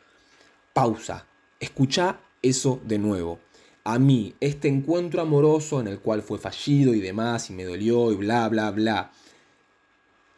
Pausa. 0.75 1.27
Escucha 1.59 2.21
eso 2.43 2.81
de 2.85 2.99
nuevo 2.99 3.39
a 3.85 3.99
mí 3.99 4.35
este 4.41 4.69
encuentro 4.69 5.23
amoroso 5.23 5.81
en 5.81 5.89
el 5.89 6.01
cual 6.01 6.23
fue 6.23 6.39
fallido 6.39 6.95
y 6.95 7.01
demás 7.01 7.51
y 7.51 7.55
me 7.55 7.65
dolió 7.65 8.13
y 8.13 8.17
bla, 8.17 8.49
bla, 8.49 8.71
bla. 8.71 9.13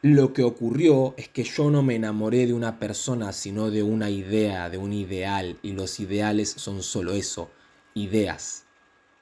Lo 0.02 0.32
que 0.32 0.42
ocurrió 0.42 1.14
es 1.16 1.28
que 1.28 1.44
yo 1.44 1.70
no 1.70 1.82
me 1.82 1.94
enamoré 1.94 2.46
de 2.46 2.54
una 2.54 2.80
persona, 2.80 3.32
sino 3.32 3.70
de 3.70 3.84
una 3.84 4.10
idea, 4.10 4.68
de 4.68 4.76
un 4.76 4.92
ideal, 4.92 5.58
y 5.62 5.72
los 5.72 6.00
ideales 6.00 6.50
son 6.50 6.82
solo 6.82 7.12
eso, 7.12 7.50
ideas. 7.94 8.64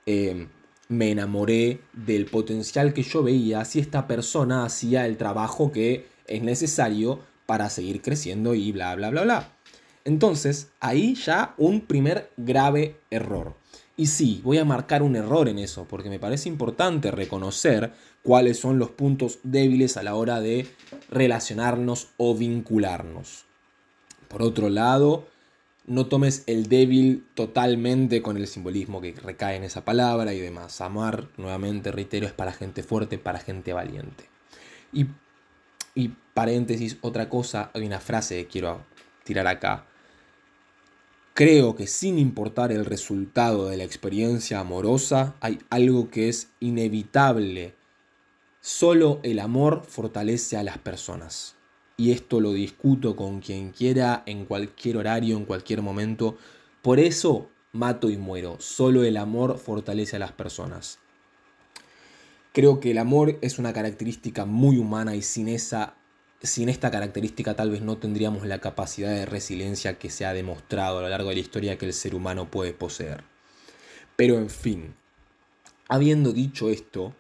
Em, 0.07 0.49
me 0.89 1.11
enamoré 1.11 1.83
del 1.93 2.25
potencial 2.27 2.95
que 2.95 3.03
yo 3.03 3.23
veía 3.23 3.65
si 3.67 3.79
esta 3.79 4.07
persona 4.07 4.65
hacía 4.65 5.05
el 5.07 5.19
trabajo 5.19 5.71
que 5.71 6.07
es 6.27 6.43
necesario 6.43 7.21
para 7.45 7.69
seguir 7.69 8.01
creciendo 8.01 8.55
y 8.55 8.73
bla, 8.73 8.95
bla, 8.95 9.11
bla, 9.11 9.23
bla. 9.23 9.53
Entonces, 10.05 10.69
ahí 10.81 11.15
ya 11.15 11.55
un 11.59 11.83
primer 11.83 12.31
grave 12.39 12.97
error. 13.11 13.55
Y 14.01 14.07
sí, 14.07 14.41
voy 14.43 14.57
a 14.57 14.65
marcar 14.65 15.03
un 15.03 15.15
error 15.15 15.47
en 15.47 15.59
eso, 15.59 15.85
porque 15.85 16.09
me 16.09 16.19
parece 16.19 16.49
importante 16.49 17.11
reconocer 17.11 17.93
cuáles 18.23 18.59
son 18.59 18.79
los 18.79 18.89
puntos 18.89 19.41
débiles 19.43 19.99
a 19.99 20.03
la 20.03 20.15
hora 20.15 20.41
de 20.41 20.67
relacionarnos 21.11 22.09
o 22.17 22.35
vincularnos. 22.35 23.45
Por 24.29 24.41
otro 24.41 24.71
lado, 24.71 25.29
no 25.87 26.07
tomes 26.07 26.45
el 26.47 26.71
débil 26.71 27.27
totalmente 27.35 28.23
con 28.23 28.39
el 28.39 28.47
simbolismo 28.47 29.03
que 29.03 29.13
recae 29.13 29.57
en 29.57 29.65
esa 29.65 29.85
palabra 29.85 30.33
y 30.33 30.41
demás. 30.41 30.81
Amar, 30.81 31.29
nuevamente 31.37 31.93
reitero, 31.93 32.27
es 32.27 32.33
para 32.33 32.53
gente 32.53 32.83
fuerte, 32.83 33.19
para 33.19 33.39
gente 33.39 33.75
valiente. 33.75 34.31
Y, 34.95 35.09
y 35.95 36.15
paréntesis, 36.33 36.97
otra 37.03 37.29
cosa, 37.29 37.71
hay 37.75 37.85
una 37.85 38.01
frase 38.01 38.37
que 38.37 38.47
quiero 38.47 38.81
tirar 39.25 39.47
acá. 39.47 39.85
Creo 41.41 41.75
que 41.75 41.87
sin 41.87 42.19
importar 42.19 42.71
el 42.71 42.85
resultado 42.85 43.71
de 43.71 43.79
la 43.79 43.85
experiencia 43.85 44.61
amorosa, 44.61 45.37
hay 45.41 45.59
algo 45.71 46.11
que 46.11 46.29
es 46.29 46.49
inevitable. 46.61 47.73
Solo 48.61 49.21
el 49.23 49.39
amor 49.39 49.85
fortalece 49.89 50.59
a 50.59 50.63
las 50.63 50.77
personas 50.77 51.57
y 51.97 52.11
esto 52.11 52.41
lo 52.41 52.53
discuto 52.53 53.17
con 53.17 53.41
quien 53.41 53.71
quiera, 53.71 54.23
en 54.27 54.45
cualquier 54.45 54.99
horario, 54.99 55.39
en 55.39 55.47
cualquier 55.47 55.81
momento. 55.81 56.37
Por 56.83 57.01
eso 57.01 57.49
mato 57.73 58.11
y 58.11 58.19
muero. 58.19 58.57
Solo 58.59 59.03
el 59.03 59.17
amor 59.17 59.57
fortalece 59.57 60.17
a 60.17 60.19
las 60.19 60.33
personas. 60.33 60.99
Creo 62.53 62.81
que 62.81 62.91
el 62.91 62.99
amor 62.99 63.39
es 63.41 63.59
una 63.59 63.73
característica 63.73 64.45
muy 64.45 64.77
humana 64.77 65.17
y 65.17 65.23
sin 65.23 65.49
esa 65.49 65.95
sin 66.43 66.69
esta 66.69 66.91
característica 66.91 67.55
tal 67.55 67.71
vez 67.71 67.83
no 67.83 67.99
tendríamos 67.99 68.47
la 68.47 68.61
capacidad 68.61 69.11
de 69.11 69.27
resiliencia 69.27 69.99
que 69.99 70.11
se 70.11 70.25
ha 70.25 70.33
demostrado 70.33 70.99
a 70.99 71.03
lo 71.03 71.09
largo 71.09 71.29
de 71.29 71.35
la 71.35 71.41
historia 71.41 71.77
que 71.77 71.87
el 71.87 71.93
ser 71.93 72.15
humano 72.15 72.51
puede 72.51 72.73
poseer. 72.73 73.25
Pero 74.17 74.39
en 74.39 74.51
fin, 74.51 74.95
habiendo 75.89 76.33
dicho 76.33 76.71
esto, 76.71 77.15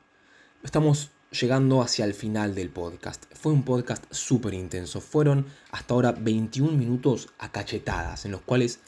estamos 0.62 1.10
llegando 1.30 1.82
hacia 1.82 2.04
el 2.04 2.14
final 2.14 2.54
del 2.54 2.70
podcast. 2.70 3.24
Fue 3.34 3.52
un 3.52 3.62
podcast 3.62 4.04
súper 4.10 4.54
intenso. 4.54 5.00
Fueron 5.00 5.46
hasta 5.70 5.94
ahora 5.94 6.12
21 6.12 6.72
minutos 6.72 7.28
a 7.38 7.52
cachetadas, 7.52 8.24
en 8.24 8.32
los 8.32 8.40
cuales 8.40 8.80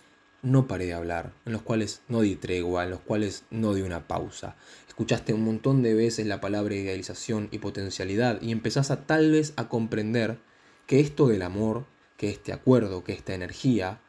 no 0.42 0.66
paré 0.66 0.86
de 0.86 0.94
hablar, 0.94 1.32
en 1.46 1.52
los 1.52 1.62
cuales 1.62 2.02
no 2.08 2.20
di 2.20 2.36
tregua, 2.36 2.84
en 2.84 2.90
los 2.90 3.00
cuales 3.00 3.44
no 3.50 3.74
di 3.74 3.82
una 3.82 4.06
pausa. 4.06 4.56
Escuchaste 4.88 5.32
un 5.32 5.44
montón 5.44 5.82
de 5.82 5.94
veces 5.94 6.26
la 6.26 6.40
palabra 6.40 6.74
idealización 6.74 7.48
y 7.50 7.58
potencialidad 7.58 8.42
y 8.42 8.52
empezás 8.52 8.90
a 8.90 9.06
tal 9.06 9.30
vez 9.30 9.54
a 9.56 9.68
comprender 9.68 10.38
que 10.86 11.00
esto 11.00 11.28
del 11.28 11.42
amor, 11.42 11.86
que 12.16 12.28
este 12.28 12.52
acuerdo, 12.52 13.04
que 13.04 13.12
esta 13.12 13.34
energía, 13.34 14.00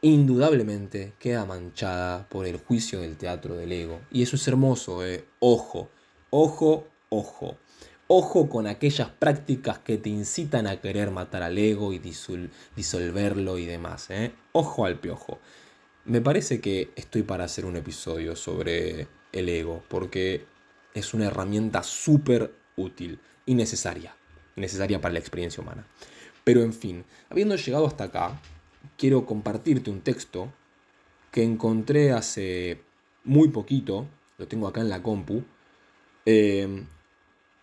indudablemente 0.00 1.12
queda 1.18 1.44
manchada 1.44 2.28
por 2.28 2.46
el 2.46 2.56
juicio 2.56 3.00
del 3.00 3.16
teatro 3.16 3.56
del 3.56 3.72
ego. 3.72 4.00
Y 4.10 4.22
eso 4.22 4.36
es 4.36 4.46
hermoso, 4.48 5.04
eh. 5.04 5.26
ojo, 5.40 5.90
Ojo, 6.30 6.86
ojo. 7.08 7.56
Ojo 8.10 8.48
con 8.48 8.66
aquellas 8.66 9.10
prácticas 9.10 9.78
que 9.80 9.98
te 9.98 10.08
incitan 10.08 10.66
a 10.66 10.80
querer 10.80 11.10
matar 11.10 11.42
al 11.42 11.58
ego 11.58 11.92
y 11.92 11.98
disolverlo 11.98 13.58
y 13.58 13.66
demás. 13.66 14.08
¿eh? 14.08 14.32
Ojo 14.52 14.86
al 14.86 14.98
piojo. 14.98 15.38
Me 16.06 16.22
parece 16.22 16.60
que 16.60 16.90
estoy 16.96 17.22
para 17.22 17.44
hacer 17.44 17.66
un 17.66 17.76
episodio 17.76 18.34
sobre 18.34 19.08
el 19.30 19.48
ego, 19.50 19.82
porque 19.88 20.46
es 20.94 21.12
una 21.12 21.26
herramienta 21.26 21.82
súper 21.82 22.54
útil 22.76 23.20
y 23.44 23.54
necesaria. 23.54 24.16
Necesaria 24.56 25.00
para 25.00 25.12
la 25.12 25.20
experiencia 25.20 25.62
humana. 25.62 25.86
Pero 26.44 26.62
en 26.62 26.72
fin, 26.72 27.04
habiendo 27.28 27.56
llegado 27.56 27.86
hasta 27.86 28.04
acá, 28.04 28.40
quiero 28.96 29.26
compartirte 29.26 29.90
un 29.90 30.00
texto 30.00 30.50
que 31.30 31.42
encontré 31.42 32.12
hace 32.12 32.80
muy 33.24 33.48
poquito, 33.48 34.06
lo 34.38 34.48
tengo 34.48 34.66
acá 34.66 34.80
en 34.80 34.88
la 34.88 35.02
compu, 35.02 35.44
Em, 36.30 36.84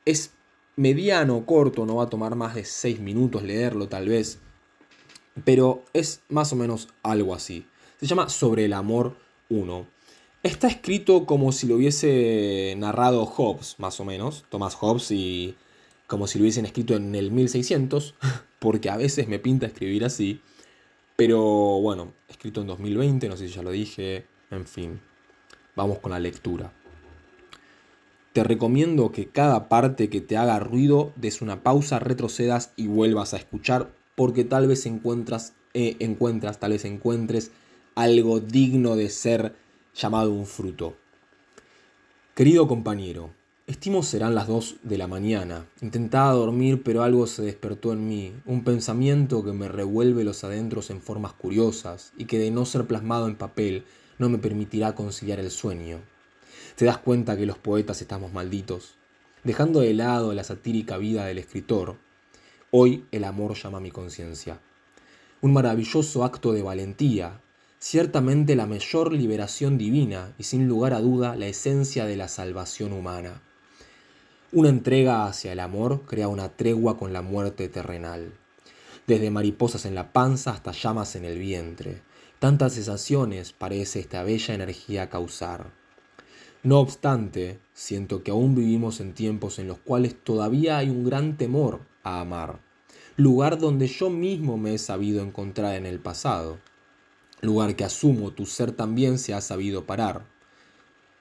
es 0.06 0.32
mediano, 0.76 1.46
corto, 1.46 1.86
no 1.86 1.96
va 1.96 2.04
a 2.04 2.10
tomar 2.10 2.36
más 2.36 2.56
de 2.56 2.66
6 2.66 3.00
minutos 3.00 3.44
leerlo 3.44 3.88
tal 3.88 4.08
vez, 4.08 4.40
pero 5.44 5.84
es 5.94 6.22
más 6.30 6.54
o 6.54 6.56
menos 6.56 6.90
algo 7.04 7.34
así. 7.34 7.66
Se 8.00 8.06
llama 8.06 8.30
Sobre 8.30 8.66
el 8.66 8.74
Amor 8.74 9.18
1. 9.50 9.88
Está 10.44 10.68
escrito 10.68 11.26
como 11.26 11.52
si 11.52 11.68
lo 11.68 11.76
hubiese 11.76 12.76
narrado 12.78 13.26
Hobbes, 13.26 13.76
más 13.80 14.00
o 14.00 14.06
menos, 14.06 14.46
Thomas 14.50 14.76
Hobbes, 14.76 15.10
y 15.12 15.56
como 16.08 16.28
si 16.28 16.38
lo 16.38 16.44
hubiesen 16.44 16.66
escrito 16.66 16.96
en 16.96 17.16
el 17.16 17.32
1600, 17.32 18.14
porque 18.60 18.90
a 18.90 18.98
veces 18.98 19.28
me 19.28 19.40
pinta 19.40 19.66
escribir 19.66 20.06
así, 20.06 20.42
pero 21.16 21.42
bueno, 21.82 22.14
escrito 22.28 22.62
en 22.62 22.68
2020, 22.68 23.28
no 23.28 23.38
sé 23.38 23.48
si 23.48 23.56
ya 23.56 23.64
lo 23.64 23.72
dije, 23.72 24.26
en 24.52 24.68
fin, 24.68 25.00
vamos 25.76 26.00
con 26.00 26.12
la 26.12 26.20
lectura. 26.20 26.72
Te 28.36 28.44
recomiendo 28.44 29.14
que 29.14 29.30
cada 29.30 29.70
parte 29.70 30.10
que 30.10 30.20
te 30.20 30.36
haga 30.36 30.60
ruido 30.60 31.14
des 31.16 31.42
una 31.42 31.64
pausa, 31.64 32.00
retrocedas 32.00 32.74
y 32.76 32.88
vuelvas 32.88 33.34
a 33.34 33.38
escuchar 33.38 33.94
porque 34.18 34.44
tal 34.44 34.68
vez 34.68 34.86
encuentras, 34.86 35.54
eh, 35.74 35.96
encuentras, 36.00 36.60
tal 36.60 36.74
vez 36.74 36.84
encuentres 36.84 37.52
algo 37.96 38.42
digno 38.42 38.98
de 38.98 39.10
ser 39.10 39.56
llamado 39.96 40.34
un 40.34 40.48
fruto. 40.48 40.98
Querido 42.36 42.68
compañero, 42.68 43.30
estimo 43.68 44.04
serán 44.04 44.36
las 44.36 44.48
2 44.48 44.80
de 44.84 44.98
la 44.98 45.08
mañana. 45.08 45.70
Intentaba 45.80 46.34
dormir, 46.34 46.84
pero 46.84 47.04
algo 47.04 47.28
se 47.28 47.42
despertó 47.42 47.94
en 47.94 48.06
mí, 48.06 48.34
un 48.46 48.66
pensamiento 48.66 49.46
que 49.46 49.54
me 49.54 49.70
revuelve 49.70 50.26
los 50.26 50.44
adentros 50.44 50.90
en 50.90 51.00
formas 51.00 51.32
curiosas 51.32 52.12
y 52.18 52.26
que 52.26 52.38
de 52.38 52.52
no 52.52 52.66
ser 52.66 52.86
plasmado 52.86 53.30
en 53.30 53.38
papel 53.38 53.86
no 54.20 54.28
me 54.28 54.40
permitirá 54.40 54.94
conciliar 54.94 55.40
el 55.40 55.52
sueño. 55.52 56.02
Te 56.76 56.84
das 56.84 56.98
cuenta 56.98 57.38
que 57.38 57.46
los 57.46 57.58
poetas 57.58 58.02
estamos 58.02 58.34
malditos. 58.34 58.96
Dejando 59.46 59.80
de 59.80 59.94
lado 59.94 60.34
la 60.34 60.44
satírica 60.44 60.98
vida 60.98 61.26
del 61.26 61.38
escritor, 61.38 61.96
hoy 62.70 63.06
el 63.12 63.24
amor 63.24 63.54
llama 63.56 63.78
a 63.78 63.82
mi 63.82 63.92
conciencia. 63.92 64.60
Un 65.40 65.54
maravilloso 65.54 66.26
acto 66.26 66.52
de 66.52 66.64
valentía, 66.64 67.40
ciertamente 67.80 68.58
la 68.58 68.66
mayor 68.66 69.14
liberación 69.14 69.78
divina 69.78 70.34
y 70.38 70.44
sin 70.44 70.68
lugar 70.68 70.94
a 70.94 71.00
duda 71.00 71.38
la 71.38 71.48
esencia 71.48 72.04
de 72.04 72.18
la 72.18 72.28
salvación 72.28 72.92
humana. 72.92 73.42
Una 74.52 74.68
entrega 74.68 75.28
hacia 75.28 75.54
el 75.54 75.62
amor 75.62 76.02
crea 76.06 76.28
una 76.28 76.50
tregua 76.50 76.98
con 76.98 77.14
la 77.14 77.22
muerte 77.22 77.70
terrenal. 77.70 78.34
Desde 79.08 79.32
mariposas 79.32 79.86
en 79.86 79.96
la 79.96 80.12
panza 80.12 80.52
hasta 80.52 80.74
llamas 80.74 81.16
en 81.16 81.24
el 81.24 81.40
vientre. 81.40 82.02
Tantas 82.40 82.74
sensaciones 82.74 83.54
parece 83.54 84.02
esta 84.02 84.24
bella 84.24 84.54
energía 84.54 85.10
causar. 85.10 85.85
No 86.66 86.80
obstante, 86.80 87.60
siento 87.76 88.24
que 88.24 88.32
aún 88.32 88.56
vivimos 88.56 89.00
en 89.00 89.14
tiempos 89.14 89.60
en 89.60 89.68
los 89.68 89.78
cuales 89.78 90.16
todavía 90.24 90.80
hay 90.80 90.90
un 90.90 91.06
gran 91.06 91.38
temor 91.38 91.82
a 92.02 92.22
amar, 92.22 92.58
lugar 93.18 93.60
donde 93.60 93.86
yo 93.86 94.10
mismo 94.10 94.58
me 94.58 94.74
he 94.74 94.80
sabido 94.80 95.22
encontrar 95.22 95.76
en 95.76 95.86
el 95.86 96.00
pasado, 96.00 96.58
lugar 97.42 97.76
que 97.76 97.84
asumo 97.84 98.32
tu 98.32 98.48
ser 98.48 98.72
también 98.72 99.20
se 99.20 99.36
ha 99.36 99.42
sabido 99.42 99.86
parar. 99.86 100.26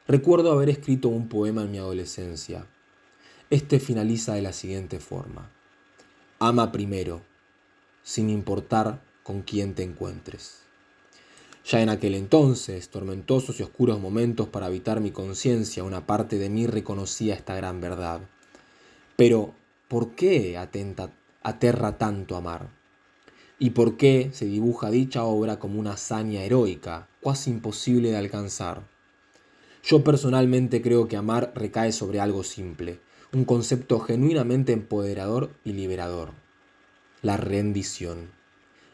Recuerdo 0.09 0.50
haber 0.50 0.70
escrito 0.70 1.11
un 1.11 1.28
poema 1.28 1.64
en 1.64 1.72
mi 1.72 1.76
adolescencia. 1.76 2.64
Este 3.50 3.80
finaliza 3.80 4.33
de 4.33 4.40
la 4.40 4.54
siguiente 4.54 4.98
forma. 4.98 5.50
Ama 6.38 6.72
primero, 6.72 7.20
sin 8.02 8.30
importar 8.30 9.02
con 9.22 9.42
quién 9.42 9.74
te 9.74 9.83
encuentres. 9.83 10.63
Ya 11.66 11.81
en 11.81 11.88
aquel 11.88 12.14
entonces, 12.14 12.90
tormentosos 12.90 13.59
y 13.59 13.62
oscuros 13.62 13.98
momentos 13.98 14.48
para 14.48 14.66
habitar 14.66 15.00
mi 15.00 15.12
conciencia, 15.12 15.83
una 15.83 16.07
parte 16.07 16.38
de 16.38 16.50
mí 16.50 16.66
reconocía 16.66 17.35
esta 17.35 17.55
gran 17.55 17.81
verdad. 17.81 18.20
Pero, 19.16 19.55
¿por 19.88 20.11
qué 20.11 20.59
atenta, 20.59 21.11
aterra 21.42 21.96
tanto 21.96 22.37
amar? 22.37 22.68
¿Y 23.59 23.70
por 23.70 23.96
qué 23.96 24.29
se 24.35 24.44
dibuja 24.44 24.90
dicha 24.90 25.24
obra 25.24 25.59
como 25.59 25.81
una 25.81 25.92
hazaña 25.92 26.42
heroica, 26.42 27.09
casi 27.22 27.50
imposible 27.50 28.11
de 28.11 28.18
alcanzar? 28.18 28.83
Yo 29.83 30.05
personalmente 30.05 30.83
creo 30.83 31.09
que 31.09 31.16
amar 31.16 31.53
recae 31.55 31.92
sobre 31.92 32.20
algo 32.20 32.42
simple, 32.42 33.00
un 33.33 33.46
concepto 33.46 34.00
genuinamente 34.00 34.74
empoderador 34.74 35.50
y 35.64 35.72
liberador. 35.72 36.33
La 37.22 37.38
rendición. 37.38 38.31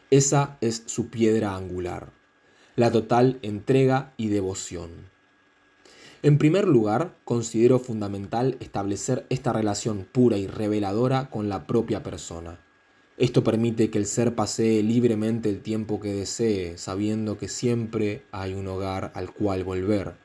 Esa 0.09 0.57
es 0.61 0.83
su 0.85 1.09
piedra 1.09 1.55
angular 1.57 2.20
la 2.81 2.91
total 2.91 3.37
entrega 3.43 4.11
y 4.17 4.29
devoción. 4.29 4.89
En 6.23 6.39
primer 6.39 6.67
lugar, 6.67 7.15
considero 7.25 7.77
fundamental 7.77 8.57
establecer 8.59 9.27
esta 9.29 9.53
relación 9.53 10.07
pura 10.11 10.39
y 10.39 10.47
reveladora 10.47 11.29
con 11.29 11.47
la 11.47 11.67
propia 11.67 12.01
persona. 12.01 12.59
Esto 13.19 13.43
permite 13.43 13.91
que 13.91 13.99
el 13.99 14.07
ser 14.07 14.33
pasee 14.33 14.81
libremente 14.81 15.47
el 15.47 15.61
tiempo 15.61 15.99
que 15.99 16.11
desee, 16.11 16.79
sabiendo 16.79 17.37
que 17.37 17.49
siempre 17.49 18.23
hay 18.31 18.55
un 18.55 18.65
hogar 18.65 19.11
al 19.13 19.31
cual 19.31 19.63
volver, 19.63 20.15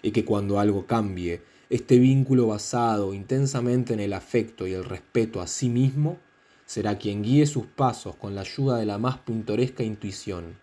y 0.00 0.12
que 0.12 0.24
cuando 0.24 0.60
algo 0.60 0.86
cambie, 0.86 1.42
este 1.68 1.98
vínculo 1.98 2.46
basado 2.46 3.12
intensamente 3.12 3.92
en 3.92 3.98
el 3.98 4.12
afecto 4.12 4.68
y 4.68 4.72
el 4.72 4.84
respeto 4.84 5.40
a 5.40 5.48
sí 5.48 5.68
mismo 5.68 6.18
será 6.64 6.96
quien 6.96 7.24
guíe 7.24 7.46
sus 7.46 7.66
pasos 7.66 8.14
con 8.14 8.36
la 8.36 8.42
ayuda 8.42 8.78
de 8.78 8.86
la 8.86 8.98
más 8.98 9.18
pintoresca 9.18 9.82
intuición 9.82 10.62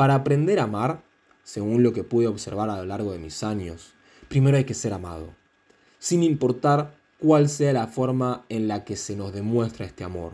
para 0.00 0.14
aprender 0.14 0.58
a 0.60 0.62
amar, 0.62 1.02
según 1.42 1.82
lo 1.82 1.92
que 1.92 2.04
pude 2.04 2.26
observar 2.26 2.70
a 2.70 2.78
lo 2.78 2.86
largo 2.86 3.12
de 3.12 3.18
mis 3.18 3.42
años, 3.42 3.92
primero 4.28 4.56
hay 4.56 4.64
que 4.64 4.72
ser 4.72 4.94
amado, 4.94 5.34
sin 5.98 6.22
importar 6.22 6.94
cuál 7.18 7.50
sea 7.50 7.74
la 7.74 7.86
forma 7.86 8.46
en 8.48 8.66
la 8.66 8.82
que 8.86 8.96
se 8.96 9.14
nos 9.14 9.34
demuestra 9.34 9.84
este 9.84 10.02
amor. 10.02 10.32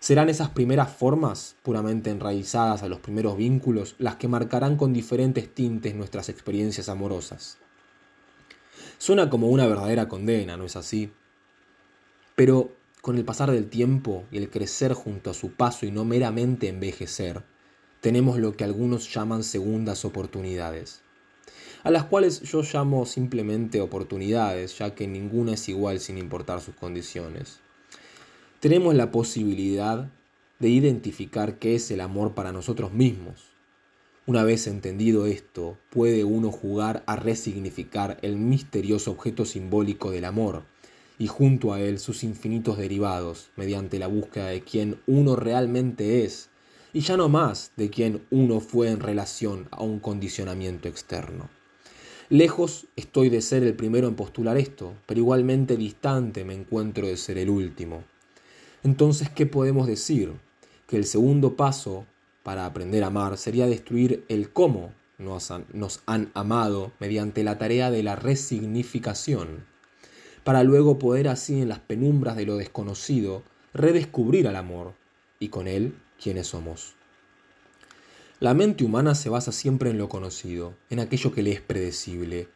Serán 0.00 0.30
esas 0.30 0.48
primeras 0.48 0.90
formas, 0.90 1.54
puramente 1.62 2.08
enraizadas 2.08 2.82
a 2.82 2.88
los 2.88 3.00
primeros 3.00 3.36
vínculos, 3.36 3.94
las 3.98 4.16
que 4.16 4.26
marcarán 4.26 4.78
con 4.78 4.94
diferentes 4.94 5.52
tintes 5.52 5.94
nuestras 5.94 6.30
experiencias 6.30 6.88
amorosas. 6.88 7.58
Suena 8.96 9.28
como 9.28 9.48
una 9.48 9.66
verdadera 9.66 10.08
condena, 10.08 10.56
¿no 10.56 10.64
es 10.64 10.76
así? 10.76 11.12
Pero 12.34 12.72
con 13.02 13.18
el 13.18 13.26
pasar 13.26 13.50
del 13.50 13.68
tiempo 13.68 14.24
y 14.32 14.38
el 14.38 14.48
crecer 14.48 14.94
junto 14.94 15.28
a 15.28 15.34
su 15.34 15.52
paso 15.52 15.84
y 15.84 15.90
no 15.90 16.06
meramente 16.06 16.68
envejecer, 16.68 17.42
tenemos 18.00 18.38
lo 18.38 18.56
que 18.56 18.64
algunos 18.64 19.12
llaman 19.12 19.44
segundas 19.44 20.04
oportunidades, 20.04 21.02
a 21.82 21.90
las 21.90 22.04
cuales 22.04 22.42
yo 22.42 22.62
llamo 22.62 23.06
simplemente 23.06 23.80
oportunidades, 23.80 24.78
ya 24.78 24.94
que 24.94 25.06
ninguna 25.06 25.54
es 25.54 25.68
igual 25.68 26.00
sin 26.00 26.18
importar 26.18 26.60
sus 26.60 26.74
condiciones 26.74 27.60
tenemos 28.60 28.96
la 28.96 29.12
posibilidad 29.12 30.10
de 30.58 30.68
identificar 30.68 31.60
qué 31.60 31.76
es 31.76 31.92
el 31.92 32.00
amor 32.00 32.34
para 32.34 32.50
nosotros 32.50 32.92
mismos. 32.92 33.44
Una 34.26 34.42
vez 34.42 34.66
entendido 34.66 35.26
esto, 35.26 35.78
puede 35.90 36.24
uno 36.24 36.50
jugar 36.50 37.04
a 37.06 37.14
resignificar 37.14 38.18
el 38.22 38.36
misterioso 38.36 39.12
objeto 39.12 39.44
simbólico 39.44 40.10
del 40.10 40.24
amor 40.24 40.64
y 41.20 41.28
junto 41.28 41.72
a 41.72 41.80
él 41.80 42.00
sus 42.00 42.24
infinitos 42.24 42.78
derivados 42.78 43.50
mediante 43.54 44.00
la 44.00 44.08
búsqueda 44.08 44.48
de 44.48 44.62
quién 44.62 44.98
uno 45.06 45.36
realmente 45.36 46.24
es 46.24 46.47
y 46.92 47.00
ya 47.00 47.16
no 47.16 47.28
más 47.28 47.72
de 47.76 47.90
quién 47.90 48.22
uno 48.30 48.60
fue 48.60 48.90
en 48.90 49.00
relación 49.00 49.68
a 49.70 49.82
un 49.82 50.00
condicionamiento 50.00 50.88
externo. 50.88 51.48
Lejos 52.30 52.86
estoy 52.96 53.30
de 53.30 53.40
ser 53.40 53.62
el 53.62 53.74
primero 53.74 54.06
en 54.06 54.14
postular 54.14 54.58
esto, 54.58 54.94
pero 55.06 55.20
igualmente 55.20 55.76
distante 55.76 56.44
me 56.44 56.54
encuentro 56.54 57.06
de 57.06 57.16
ser 57.16 57.38
el 57.38 57.48
último. 57.48 58.04
Entonces, 58.84 59.30
¿qué 59.30 59.46
podemos 59.46 59.86
decir? 59.86 60.32
Que 60.86 60.96
el 60.96 61.06
segundo 61.06 61.56
paso 61.56 62.06
para 62.42 62.66
aprender 62.66 63.02
a 63.04 63.08
amar 63.08 63.38
sería 63.38 63.66
destruir 63.66 64.24
el 64.28 64.52
cómo 64.52 64.92
nos 65.18 65.50
han, 66.06 66.30
amado 66.34 66.92
mediante 67.00 67.42
la 67.44 67.58
tarea 67.58 67.90
de 67.90 68.02
la 68.02 68.14
resignificación, 68.14 69.64
para 70.44 70.62
luego 70.62 70.98
poder 70.98 71.28
así 71.28 71.60
en 71.60 71.68
las 71.68 71.80
penumbras 71.80 72.36
de 72.36 72.46
lo 72.46 72.56
desconocido 72.56 73.42
redescubrir 73.74 74.48
al 74.48 74.56
amor 74.56 74.94
y 75.40 75.48
con 75.48 75.66
él 75.66 75.94
quiénes 76.20 76.48
somos. 76.48 76.94
La 78.40 78.54
mente 78.54 78.84
humana 78.84 79.14
se 79.14 79.28
basa 79.28 79.50
siempre 79.50 79.90
en 79.90 79.98
lo 79.98 80.08
conocido, 80.08 80.74
en 80.90 81.00
aquello 81.00 81.32
que 81.32 81.42
le 81.42 81.52
es 81.52 81.60
predecible, 81.60 82.48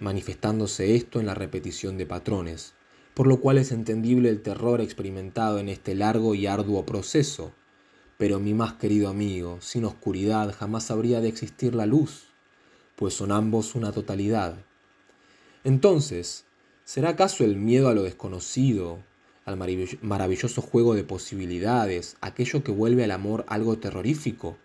manifestándose 0.00 0.96
esto 0.96 1.20
en 1.20 1.26
la 1.26 1.34
repetición 1.34 1.96
de 1.96 2.06
patrones, 2.06 2.74
por 3.14 3.26
lo 3.26 3.40
cual 3.40 3.58
es 3.58 3.72
entendible 3.72 4.28
el 4.28 4.42
terror 4.42 4.80
experimentado 4.80 5.58
en 5.58 5.68
este 5.68 5.94
largo 5.94 6.34
y 6.34 6.46
arduo 6.46 6.84
proceso. 6.84 7.52
Pero 8.18 8.40
mi 8.40 8.54
más 8.54 8.74
querido 8.74 9.08
amigo, 9.08 9.58
sin 9.60 9.84
oscuridad 9.84 10.54
jamás 10.54 10.90
habría 10.90 11.20
de 11.20 11.28
existir 11.28 11.74
la 11.74 11.86
luz, 11.86 12.24
pues 12.96 13.14
son 13.14 13.30
ambos 13.30 13.74
una 13.74 13.92
totalidad. 13.92 14.56
Entonces, 15.64 16.44
¿será 16.84 17.10
acaso 17.10 17.44
el 17.44 17.56
miedo 17.56 17.88
a 17.88 17.94
lo 17.94 18.02
desconocido, 18.02 18.98
al 19.46 19.56
maravilloso 20.02 20.60
juego 20.60 20.94
de 20.94 21.04
posibilidades, 21.04 22.16
aquello 22.20 22.62
que 22.62 22.72
vuelve 22.72 23.04
al 23.04 23.12
amor 23.12 23.46
algo 23.48 23.78
terrorífico? 23.78 24.58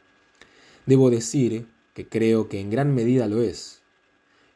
Debo 0.86 1.10
decir 1.10 1.68
que 1.94 2.08
creo 2.08 2.50
que 2.50 2.60
en 2.60 2.70
gran 2.70 2.94
medida 2.94 3.28
lo 3.28 3.42
es, 3.42 3.82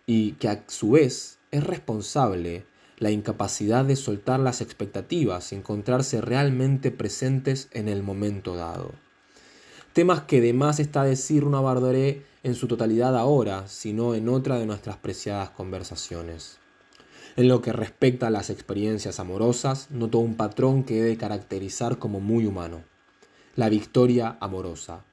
y 0.06 0.34
que 0.34 0.50
a 0.50 0.64
su 0.68 0.92
vez 0.92 1.38
es 1.52 1.64
responsable 1.64 2.66
la 2.98 3.12
incapacidad 3.12 3.86
de 3.86 3.96
soltar 3.96 4.40
las 4.40 4.62
expectativas 4.62 5.52
y 5.52 5.56
encontrarse 5.56 6.22
realmente 6.22 6.92
presentes 6.92 7.70
en 7.72 7.88
el 7.88 8.04
momento 8.04 8.56
dado. 8.56 8.94
Temas 9.94 10.22
que 10.24 10.42
de 10.42 10.54
más 10.54 10.80
está 10.80 11.04
decir 11.04 11.46
no 11.46 11.58
abordaré 11.58 12.26
en 12.44 12.56
su 12.56 12.68
totalidad 12.68 13.18
ahora, 13.18 13.68
sino 13.68 14.16
en 14.16 14.30
otra 14.30 14.58
de 14.60 14.66
nuestras 14.66 14.98
preciadas 14.98 15.52
conversaciones. 15.52 16.60
En 17.36 17.48
lo 17.48 17.62
que 17.62 17.74
respecta 17.74 18.28
a 18.28 18.32
las 18.32 18.50
experiencias 18.50 19.20
amorosas, 19.20 19.92
noto 19.92 20.20
un 20.20 20.36
patrón 20.36 20.84
que 20.84 20.96
debe 21.02 21.18
caracterizar 21.18 21.98
como 22.00 22.20
muy 22.20 22.46
humano. 22.46 22.84
La 23.56 23.70
victoria 23.70 24.38
amorosa, 24.40 25.04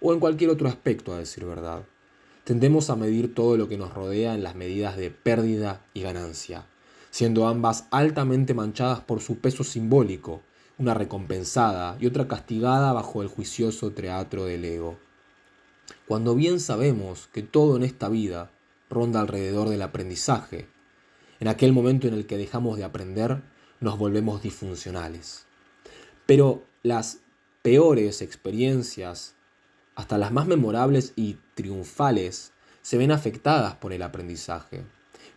o 0.00 0.12
en 0.12 0.20
cualquier 0.20 0.50
otro 0.50 0.68
aspecto, 0.68 1.12
a 1.12 1.18
decir 1.18 1.44
verdad. 1.44 1.82
Tendemos 2.44 2.90
a 2.90 2.96
medir 2.96 3.34
todo 3.34 3.56
lo 3.56 3.68
que 3.68 3.78
nos 3.78 3.94
rodea 3.94 4.34
en 4.34 4.42
las 4.42 4.54
medidas 4.54 4.96
de 4.96 5.10
pérdida 5.10 5.84
y 5.94 6.02
ganancia 6.02 6.66
siendo 7.12 7.46
ambas 7.46 7.84
altamente 7.90 8.54
manchadas 8.54 9.00
por 9.00 9.20
su 9.20 9.36
peso 9.36 9.64
simbólico, 9.64 10.40
una 10.78 10.94
recompensada 10.94 11.98
y 12.00 12.06
otra 12.06 12.26
castigada 12.26 12.94
bajo 12.94 13.20
el 13.20 13.28
juicioso 13.28 13.92
teatro 13.92 14.46
del 14.46 14.64
ego. 14.64 14.96
Cuando 16.08 16.34
bien 16.34 16.58
sabemos 16.58 17.28
que 17.30 17.42
todo 17.42 17.76
en 17.76 17.82
esta 17.82 18.08
vida 18.08 18.50
ronda 18.88 19.20
alrededor 19.20 19.68
del 19.68 19.82
aprendizaje, 19.82 20.66
en 21.42 21.48
aquel 21.48 21.72
momento 21.72 22.06
en 22.06 22.14
el 22.14 22.24
que 22.24 22.36
dejamos 22.36 22.76
de 22.76 22.84
aprender, 22.84 23.42
nos 23.80 23.98
volvemos 23.98 24.44
disfuncionales. 24.44 25.44
Pero 26.24 26.62
las 26.84 27.18
peores 27.62 28.22
experiencias, 28.22 29.34
hasta 29.96 30.18
las 30.18 30.30
más 30.30 30.46
memorables 30.46 31.14
y 31.16 31.38
triunfales, 31.56 32.52
se 32.82 32.96
ven 32.96 33.10
afectadas 33.10 33.74
por 33.74 33.92
el 33.92 34.02
aprendizaje 34.02 34.84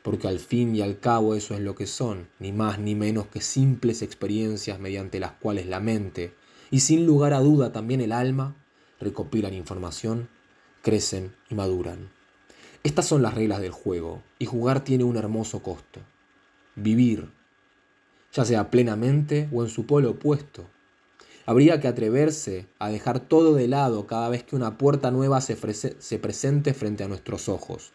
porque 0.04 0.28
al 0.28 0.38
fin 0.38 0.76
y 0.76 0.82
al 0.82 1.00
cabo 1.00 1.34
eso 1.34 1.56
es 1.56 1.62
lo 1.62 1.74
que 1.74 1.88
son, 1.88 2.28
ni 2.38 2.52
más 2.52 2.78
ni 2.78 2.94
menos 2.94 3.26
que 3.26 3.42
simples 3.42 4.04
experiencias 4.04 4.80
mediante 4.80 5.20
las 5.20 5.32
cuales 5.32 5.66
la 5.66 5.80
mente, 5.80 6.36
y 6.70 6.82
sin 6.82 7.08
lugar 7.08 7.34
a 7.34 7.40
duda 7.40 7.72
también 7.72 8.00
el 8.02 8.12
alma, 8.12 8.56
recopilan 9.00 9.56
información, 9.56 10.30
crecen 10.84 11.34
y 11.50 11.56
maduran. 11.56 12.15
Estas 12.86 13.08
son 13.08 13.24
las 13.24 13.34
reglas 13.34 13.62
del 13.62 13.72
juego, 13.72 14.22
y 14.38 14.46
jugar 14.46 14.84
tiene 14.84 15.04
un 15.04 15.18
hermoso 15.18 15.64
costo. 15.64 16.02
Vivir, 16.76 17.32
ya 18.32 18.46
sea 18.46 18.70
plenamente 18.70 19.50
o 19.52 19.64
en 19.64 19.70
su 19.70 19.88
polo 19.88 20.12
opuesto. 20.12 20.68
Habría 21.48 21.80
que 21.80 21.88
atreverse 21.88 22.68
a 22.78 22.90
dejar 22.90 23.22
todo 23.22 23.56
de 23.56 23.68
lado 23.68 24.06
cada 24.06 24.30
vez 24.30 24.44
que 24.44 24.56
una 24.56 24.78
puerta 24.78 25.10
nueva 25.10 25.42
se, 25.42 25.58
se 25.74 26.20
presente 26.20 26.76
frente 26.76 27.04
a 27.04 27.08
nuestros 27.08 27.50
ojos, 27.50 27.92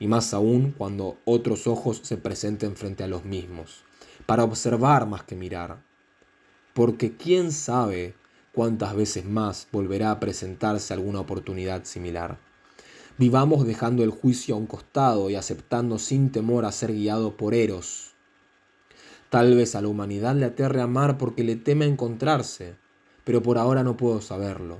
y 0.00 0.08
más 0.08 0.34
aún 0.34 0.74
cuando 0.76 1.18
otros 1.24 1.68
ojos 1.68 2.00
se 2.02 2.16
presenten 2.16 2.74
frente 2.74 3.04
a 3.04 3.08
los 3.08 3.24
mismos, 3.24 3.84
para 4.26 4.42
observar 4.42 5.06
más 5.06 5.22
que 5.22 5.36
mirar. 5.36 5.84
Porque 6.74 7.16
quién 7.16 7.52
sabe 7.52 8.16
cuántas 8.52 8.96
veces 8.96 9.24
más 9.24 9.68
volverá 9.70 10.10
a 10.10 10.18
presentarse 10.18 10.92
alguna 10.92 11.20
oportunidad 11.20 11.84
similar. 11.84 12.38
Vivamos 13.18 13.66
dejando 13.66 14.02
el 14.04 14.10
juicio 14.10 14.54
a 14.54 14.58
un 14.58 14.66
costado 14.66 15.30
y 15.30 15.34
aceptando 15.34 15.98
sin 15.98 16.30
temor 16.30 16.64
a 16.64 16.72
ser 16.72 16.92
guiado 16.92 17.36
por 17.36 17.54
Eros. 17.54 18.14
Tal 19.30 19.54
vez 19.54 19.74
a 19.74 19.82
la 19.82 19.88
humanidad 19.88 20.34
le 20.34 20.46
aterre 20.46 20.80
amar 20.80 21.18
porque 21.18 21.44
le 21.44 21.56
teme 21.56 21.86
encontrarse, 21.86 22.74
pero 23.24 23.42
por 23.42 23.58
ahora 23.58 23.82
no 23.82 23.96
puedo 23.96 24.20
saberlo. 24.20 24.78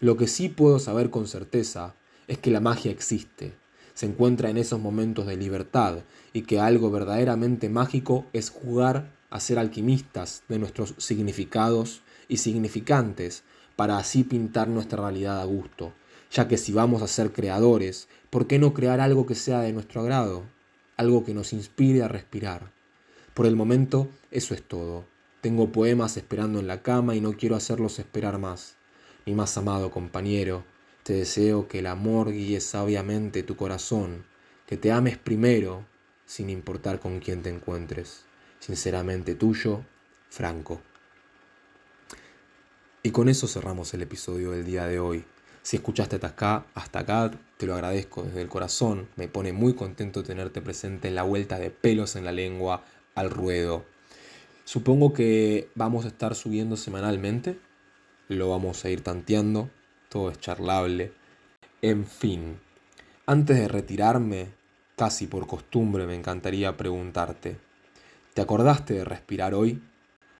Lo 0.00 0.16
que 0.16 0.28
sí 0.28 0.48
puedo 0.48 0.78
saber 0.78 1.10
con 1.10 1.26
certeza 1.26 1.94
es 2.28 2.38
que 2.38 2.50
la 2.50 2.60
magia 2.60 2.90
existe 2.90 3.54
se 4.00 4.06
encuentra 4.06 4.48
en 4.48 4.56
esos 4.56 4.80
momentos 4.80 5.26
de 5.26 5.36
libertad 5.36 5.98
y 6.32 6.42
que 6.42 6.58
algo 6.58 6.90
verdaderamente 6.90 7.68
mágico 7.68 8.24
es 8.32 8.48
jugar 8.48 9.12
a 9.28 9.40
ser 9.40 9.58
alquimistas 9.58 10.42
de 10.48 10.58
nuestros 10.58 10.94
significados 10.96 12.00
y 12.26 12.38
significantes 12.38 13.42
para 13.76 13.98
así 13.98 14.24
pintar 14.24 14.68
nuestra 14.68 15.02
realidad 15.02 15.38
a 15.38 15.44
gusto, 15.44 15.92
ya 16.30 16.48
que 16.48 16.56
si 16.56 16.72
vamos 16.72 17.02
a 17.02 17.08
ser 17.08 17.32
creadores, 17.32 18.08
¿por 18.30 18.46
qué 18.46 18.58
no 18.58 18.72
crear 18.72 19.00
algo 19.00 19.26
que 19.26 19.34
sea 19.34 19.60
de 19.60 19.72
nuestro 19.72 20.00
agrado? 20.00 20.44
Algo 20.96 21.24
que 21.24 21.34
nos 21.34 21.52
inspire 21.52 22.02
a 22.02 22.08
respirar. 22.08 22.70
Por 23.34 23.46
el 23.46 23.56
momento, 23.56 24.08
eso 24.30 24.54
es 24.54 24.62
todo. 24.62 25.04
Tengo 25.40 25.72
poemas 25.72 26.16
esperando 26.16 26.60
en 26.60 26.66
la 26.66 26.82
cama 26.82 27.14
y 27.14 27.20
no 27.20 27.32
quiero 27.32 27.56
hacerlos 27.56 27.98
esperar 27.98 28.38
más. 28.38 28.76
Mi 29.26 29.34
más 29.34 29.56
amado 29.56 29.90
compañero, 29.90 30.64
te 31.02 31.14
deseo 31.14 31.66
que 31.66 31.78
el 31.78 31.86
amor 31.86 32.30
guíe 32.30 32.60
sabiamente 32.60 33.42
tu 33.42 33.56
corazón, 33.56 34.24
que 34.66 34.76
te 34.76 34.92
ames 34.92 35.16
primero, 35.16 35.84
sin 36.26 36.50
importar 36.50 37.00
con 37.00 37.20
quién 37.20 37.42
te 37.42 37.50
encuentres. 37.50 38.24
Sinceramente 38.60 39.34
tuyo, 39.34 39.82
Franco. 40.28 40.80
Y 43.02 43.10
con 43.10 43.30
eso 43.30 43.48
cerramos 43.48 43.94
el 43.94 44.02
episodio 44.02 44.50
del 44.50 44.66
día 44.66 44.86
de 44.86 45.00
hoy. 45.00 45.24
Si 45.62 45.76
escuchaste 45.76 46.16
hasta 46.16 46.28
acá, 46.28 46.66
hasta 46.74 47.00
acá, 47.00 47.30
te 47.56 47.66
lo 47.66 47.74
agradezco 47.74 48.22
desde 48.22 48.42
el 48.42 48.48
corazón. 48.48 49.08
Me 49.16 49.28
pone 49.28 49.52
muy 49.52 49.74
contento 49.74 50.22
tenerte 50.22 50.62
presente 50.62 51.08
en 51.08 51.14
la 51.14 51.22
vuelta 51.22 51.58
de 51.58 51.70
pelos 51.70 52.16
en 52.16 52.24
la 52.24 52.32
lengua 52.32 52.84
al 53.14 53.30
ruedo. 53.30 53.84
Supongo 54.64 55.12
que 55.12 55.68
vamos 55.74 56.04
a 56.04 56.08
estar 56.08 56.34
subiendo 56.34 56.76
semanalmente. 56.76 57.58
Lo 58.28 58.50
vamos 58.50 58.84
a 58.84 58.90
ir 58.90 59.02
tanteando 59.02 59.68
todo 60.10 60.30
es 60.30 60.40
charlable. 60.40 61.12
En 61.80 62.04
fin, 62.04 62.58
antes 63.26 63.56
de 63.56 63.68
retirarme, 63.68 64.48
casi 64.96 65.26
por 65.26 65.46
costumbre 65.46 66.04
me 66.06 66.16
encantaría 66.16 66.76
preguntarte, 66.76 67.56
¿te 68.34 68.42
acordaste 68.42 68.94
de 68.94 69.04
respirar 69.04 69.54
hoy? 69.54 69.80